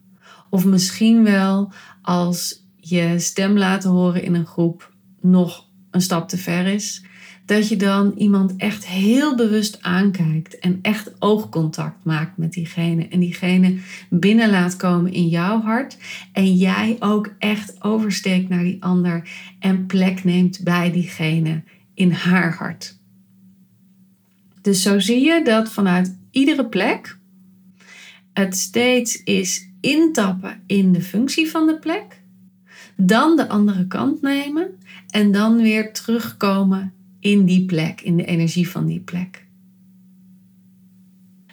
Of 0.50 0.66
misschien 0.66 1.24
wel 1.24 1.72
als 2.02 2.64
je 2.76 3.20
stem 3.20 3.58
laten 3.58 3.90
horen 3.90 4.24
in 4.24 4.36
een 4.36 4.46
groep 4.46 4.94
nog 5.22 5.68
een 5.92 6.02
stap 6.02 6.30
te 6.30 6.38
ver 6.38 6.66
is 6.66 7.04
dat 7.50 7.68
je 7.68 7.76
dan 7.76 8.14
iemand 8.18 8.56
echt 8.56 8.88
heel 8.88 9.36
bewust 9.36 9.82
aankijkt 9.82 10.60
en 10.60 10.80
echt 10.82 11.12
oogcontact 11.20 12.04
maakt 12.04 12.38
met 12.38 12.52
diegene 12.52 13.08
en 13.08 13.20
diegene 13.20 13.78
binnen 14.10 14.50
laat 14.50 14.76
komen 14.76 15.14
in 15.14 15.28
jouw 15.28 15.62
hart 15.62 15.98
en 16.34 16.56
jij 16.56 16.96
ook 17.00 17.34
echt 17.40 17.84
oversteekt 17.84 18.50
naar 18.50 18.64
die 18.64 18.84
ander 18.84 19.30
en 19.60 19.86
plek 19.86 20.24
neemt 20.24 20.64
bij 20.64 20.92
diegene 20.92 21.64
in 21.94 22.12
haar 22.12 22.56
hart. 22.56 22.98
Dus 24.62 24.82
zo 24.82 25.00
zie 25.00 25.22
je 25.22 25.42
dat 25.44 25.72
vanuit 25.72 26.18
iedere 26.32 26.66
plek 26.66 27.18
het 28.34 28.58
steeds 28.58 29.24
is 29.24 29.70
intappen 29.82 30.64
in 30.66 30.92
de 30.92 31.02
functie 31.02 31.50
van 31.50 31.68
de 31.68 31.80
plek, 31.80 32.22
dan 32.96 33.36
de 33.36 33.48
andere 33.48 33.88
kant 33.88 34.22
nemen 34.22 34.70
en 35.10 35.32
dan 35.32 35.58
weer 35.62 35.94
terugkomen 35.94 36.94
in 37.20 37.46
die 37.46 37.66
plek, 37.66 38.02
in 38.02 38.18
de 38.18 38.26
energie 38.26 38.70
van 38.70 38.86
die 38.86 39.00
plek. 39.00 39.46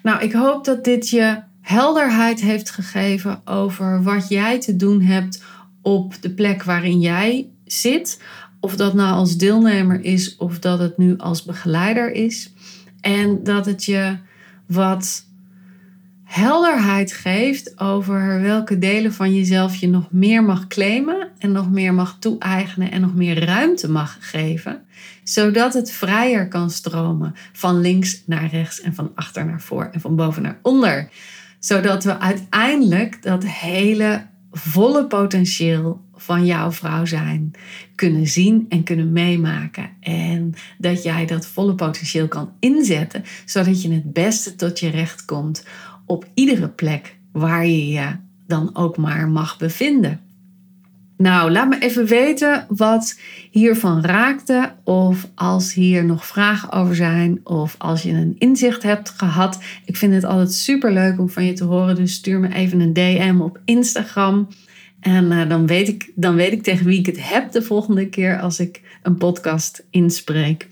Nou, 0.03 0.23
ik 0.23 0.33
hoop 0.33 0.65
dat 0.65 0.85
dit 0.85 1.09
je 1.09 1.43
helderheid 1.61 2.41
heeft 2.41 2.71
gegeven 2.71 3.41
over 3.45 4.03
wat 4.03 4.29
jij 4.29 4.61
te 4.61 4.77
doen 4.77 5.01
hebt 5.01 5.45
op 5.83 6.23
de 6.23 6.31
plek 6.31 6.63
waarin 6.63 7.01
jij 7.01 7.49
zit. 7.65 8.23
Of 8.61 8.77
dat 8.77 8.95
nou 8.95 9.15
als 9.15 9.37
deelnemer 9.37 10.05
is 10.05 10.37
of 10.37 10.59
dat 10.59 10.79
het 10.79 10.99
nu 10.99 11.17
als 11.17 11.45
begeleider 11.45 12.13
is. 12.13 12.53
En 13.01 13.45
dat 13.45 13.67
het 13.67 13.85
je 13.85 14.17
wat 14.67 15.27
helderheid 16.25 17.13
geeft 17.13 17.81
over 17.81 18.41
welke 18.41 18.79
delen 18.79 19.13
van 19.13 19.35
jezelf 19.35 19.77
je 19.77 19.89
nog 19.89 20.11
meer 20.11 20.45
mag 20.45 20.67
claimen 20.67 21.29
en 21.39 21.53
nog 21.53 21.71
meer 21.71 21.95
mag 21.95 22.17
toe-eigenen 22.19 22.91
en 22.91 23.01
nog 23.01 23.15
meer 23.15 23.45
ruimte 23.45 23.91
mag 23.91 24.17
geven, 24.21 24.83
zodat 25.29 25.75
het 25.75 25.91
vrijer 25.91 26.49
kan 26.49 26.71
stromen 26.71 27.35
van 27.53 27.81
links 27.81 28.23
naar 28.27 28.51
rechts 28.51 28.81
en 28.81 28.95
van 28.95 29.13
achter 29.15 29.47
naar 29.47 29.61
voor 29.61 29.89
en 29.93 30.01
van 30.01 30.17
boven 30.17 30.43
naar 30.43 30.59
onder. 30.63 31.09
Zodat 31.59 32.05
we 32.05 32.19
uiteindelijk 32.19 33.23
dat 33.23 33.47
hele 33.47 34.27
volle 34.51 35.07
potentieel 35.07 36.05
van 36.15 36.47
jouw 36.47 36.73
vrouw 36.73 37.05
zijn 37.05 37.51
kunnen 37.95 38.27
zien 38.27 38.67
en 38.69 38.83
kunnen 38.83 39.13
meemaken. 39.13 39.91
En 40.01 40.55
dat 40.79 41.03
jij 41.03 41.27
dat 41.27 41.47
volle 41.47 41.75
potentieel 41.75 42.29
kan 42.29 42.53
inzetten, 42.61 43.25
zodat 43.45 43.83
je 43.83 43.93
het 43.93 44.13
beste 44.13 44.55
tot 44.55 44.81
je 44.81 44.89
recht 44.89 45.25
komt 45.25 45.65
op 46.05 46.27
iedere 46.35 46.69
plek 46.69 47.17
waar 47.33 47.67
je 47.67 47.89
je 47.89 48.17
dan 48.47 48.71
ook 48.77 48.97
maar 48.97 49.29
mag 49.29 49.59
bevinden. 49.59 50.21
Nou, 51.17 51.51
laat 51.51 51.69
me 51.69 51.79
even 51.79 52.07
weten 52.07 52.67
wat 52.69 53.19
hiervan 53.51 54.05
raakte. 54.05 54.73
Of 54.85 55.29
als 55.35 55.75
hier 55.75 56.05
nog 56.05 56.27
vragen 56.27 56.73
over 56.73 56.95
zijn. 56.95 57.41
Of 57.45 57.75
als 57.79 58.03
je 58.03 58.13
een 58.13 58.37
inzicht 58.39 58.83
hebt 58.83 59.09
gehad. 59.09 59.59
Ik 59.85 59.97
vind 59.97 60.15
het 60.15 60.25
altijd 60.25 60.53
super 60.53 60.93
leuk 60.93 61.19
om 61.19 61.29
van 61.29 61.45
je 61.45 61.53
te 61.53 61.65
horen. 61.65 61.95
Dus 61.95 62.13
stuur 62.13 62.41
me 62.41 62.55
even 62.55 62.81
een 62.81 62.93
DM 62.93 63.41
op 63.41 63.61
Instagram. 63.65 64.49
En 65.01 65.25
uh, 65.25 65.49
dan, 65.49 65.67
weet 65.67 65.89
ik, 65.89 66.13
dan 66.15 66.35
weet 66.35 66.53
ik 66.53 66.63
tegen 66.63 66.87
wie 66.87 66.99
ik 66.99 67.07
het 67.07 67.29
heb 67.29 67.53
de 67.53 67.63
volgende 67.63 68.09
keer 68.09 68.41
als 68.41 68.61
ik 68.61 68.81
een 69.03 69.17
podcast 69.17 69.87
inspreek. 69.91 70.69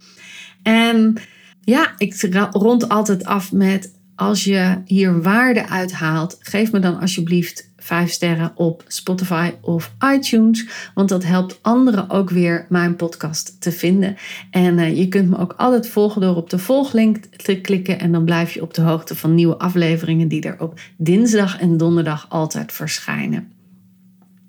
En 0.63 1.17
ja, 1.61 1.95
ik 1.97 2.29
rond 2.53 2.89
altijd 2.89 3.25
af 3.25 3.53
met 3.53 3.93
als 4.15 4.45
je 4.45 4.79
hier 4.85 5.23
waarde 5.23 5.69
uithaalt, 5.69 6.37
geef 6.41 6.73
me 6.73 6.79
dan 6.79 7.01
alsjeblieft 7.01 7.71
5 7.85 8.11
sterren 8.11 8.53
op 8.55 8.85
Spotify 8.87 9.53
of 9.61 9.95
iTunes. 10.15 10.67
Want 10.95 11.09
dat 11.09 11.25
helpt 11.25 11.59
anderen 11.63 12.11
ook 12.11 12.31
weer 12.31 12.67
mijn 12.69 12.97
podcast 12.97 13.61
te 13.61 13.73
vinden. 13.73 14.17
En 14.51 14.79
uh, 14.79 14.97
je 14.97 15.09
kunt 15.09 15.31
me 15.31 15.39
ook 15.39 15.55
altijd 15.57 15.89
volgen 15.89 16.21
door 16.21 16.37
op 16.37 16.51
de 16.51 16.59
volglink 16.59 17.17
te 17.17 17.61
klikken. 17.61 17.99
En 18.01 18.13
dan 18.13 18.25
blijf 18.25 18.55
je 18.55 18.63
op 18.63 18.75
de 18.75 18.83
hoogte 18.83 19.15
van 19.15 19.35
nieuwe 19.35 19.59
afleveringen 19.59 20.29
die 20.29 20.43
er 20.43 20.61
op 20.61 20.81
dinsdag 20.97 21.61
en 21.61 21.77
donderdag 21.77 22.27
altijd 22.29 22.73
verschijnen. 22.73 23.53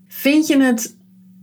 Vind 0.07 0.47
je 0.47 0.61
het 0.61 0.97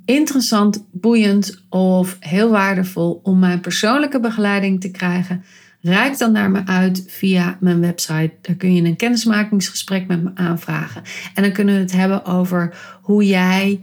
interessant, 0.04 0.86
boeiend 0.92 1.64
of 1.68 2.16
heel 2.20 2.50
waardevol 2.50 3.20
om 3.22 3.38
mijn 3.38 3.60
persoonlijke 3.60 4.20
begeleiding 4.20 4.80
te 4.80 4.90
krijgen? 4.90 5.44
Rijk 5.82 6.18
dan 6.18 6.32
naar 6.32 6.50
me 6.50 6.66
uit 6.66 7.04
via 7.06 7.56
mijn 7.60 7.80
website. 7.80 8.32
Daar 8.40 8.56
kun 8.56 8.74
je 8.74 8.82
een 8.82 8.96
kennismakingsgesprek 8.96 10.06
met 10.06 10.22
me 10.22 10.30
aanvragen. 10.34 11.02
En 11.34 11.42
dan 11.42 11.52
kunnen 11.52 11.74
we 11.74 11.80
het 11.80 11.92
hebben 11.92 12.24
over 12.24 12.76
hoe 13.02 13.26
jij 13.26 13.80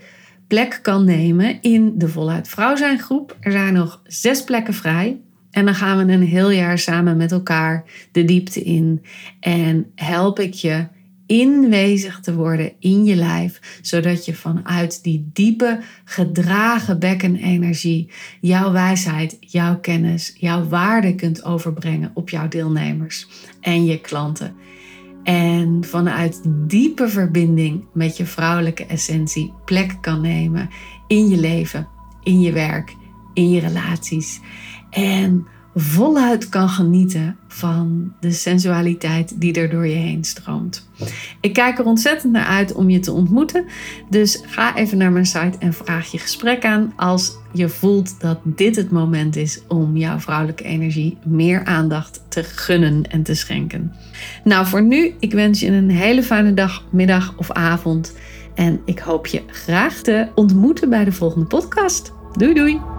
plek 0.47 0.79
kan 0.81 1.05
nemen 1.05 1.61
in 1.61 1.97
de 1.97 2.07
Voluit 2.07 2.47
Vrouw 2.47 2.75
zijn 2.75 2.99
groep. 2.99 3.37
Er 3.39 3.51
zijn 3.51 3.73
nog 3.73 4.01
zes 4.03 4.43
plekken 4.43 4.73
vrij. 4.73 5.17
En 5.51 5.65
dan 5.65 5.75
gaan 5.75 6.05
we 6.05 6.13
een 6.13 6.23
heel 6.23 6.51
jaar 6.51 6.77
samen 6.77 7.17
met 7.17 7.31
elkaar 7.31 7.83
de 8.11 8.25
diepte 8.25 8.63
in. 8.63 9.03
En 9.39 9.91
help 9.95 10.39
ik 10.39 10.53
je 10.53 10.87
inwezig 11.29 12.19
te 12.19 12.35
worden 12.35 12.71
in 12.79 13.03
je 13.03 13.15
lijf, 13.15 13.79
zodat 13.81 14.25
je 14.25 14.35
vanuit 14.35 15.03
die 15.03 15.29
diepe 15.33 15.79
gedragen 16.03 16.99
bekkenenergie 16.99 18.11
jouw 18.41 18.71
wijsheid, 18.71 19.37
jouw 19.39 19.79
kennis, 19.79 20.35
jouw 20.37 20.67
waarde 20.67 21.15
kunt 21.15 21.43
overbrengen 21.43 22.11
op 22.13 22.29
jouw 22.29 22.47
deelnemers 22.47 23.27
en 23.61 23.85
je 23.85 24.01
klanten. 24.01 24.55
En 25.23 25.83
vanuit 25.85 26.41
diepe 26.67 27.09
verbinding 27.09 27.85
met 27.93 28.17
je 28.17 28.25
vrouwelijke 28.25 28.85
essentie 28.85 29.53
plek 29.65 29.97
kan 30.01 30.21
nemen 30.21 30.69
in 31.07 31.27
je 31.27 31.37
leven, 31.37 31.87
in 32.23 32.41
je 32.41 32.51
werk, 32.51 32.95
in 33.33 33.49
je 33.49 33.59
relaties. 33.59 34.39
En 34.89 35.47
voluit 35.79 36.49
kan 36.49 36.69
genieten 36.69 37.37
van 37.47 38.13
de 38.19 38.31
sensualiteit 38.31 39.41
die 39.41 39.53
er 39.53 39.69
door 39.69 39.87
je 39.87 39.95
heen 39.95 40.23
stroomt. 40.23 40.89
Ik 41.41 41.53
kijk 41.53 41.79
er 41.79 41.85
ontzettend 41.85 42.33
naar 42.33 42.45
uit 42.45 42.73
om 42.73 42.89
je 42.89 42.99
te 42.99 43.11
ontmoeten. 43.11 43.65
Dus 44.09 44.43
ga 44.45 44.75
even 44.75 44.97
naar 44.97 45.11
mijn 45.11 45.25
site 45.25 45.57
en 45.59 45.73
vraag 45.73 46.11
je 46.11 46.17
gesprek 46.17 46.65
aan 46.65 46.93
als 46.95 47.37
je 47.53 47.69
voelt 47.69 48.19
dat 48.19 48.39
dit 48.43 48.75
het 48.75 48.91
moment 48.91 49.35
is 49.35 49.61
om 49.67 49.97
jouw 49.97 50.19
vrouwelijke 50.19 50.63
energie 50.63 51.17
meer 51.25 51.65
aandacht 51.65 52.21
te 52.27 52.43
gunnen 52.43 53.03
en 53.03 53.23
te 53.23 53.35
schenken. 53.35 53.93
Nou, 54.43 54.65
voor 54.65 54.83
nu, 54.83 55.13
ik 55.19 55.33
wens 55.33 55.59
je 55.59 55.67
een 55.67 55.89
hele 55.89 56.23
fijne 56.23 56.53
dag, 56.53 56.83
middag 56.89 57.33
of 57.37 57.51
avond. 57.51 58.13
En 58.55 58.81
ik 58.85 58.99
hoop 58.99 59.27
je 59.27 59.43
graag 59.47 59.93
te 59.93 60.27
ontmoeten 60.35 60.89
bij 60.89 61.03
de 61.03 61.11
volgende 61.11 61.45
podcast. 61.45 62.13
Doei 62.37 62.53
doei! 62.53 62.98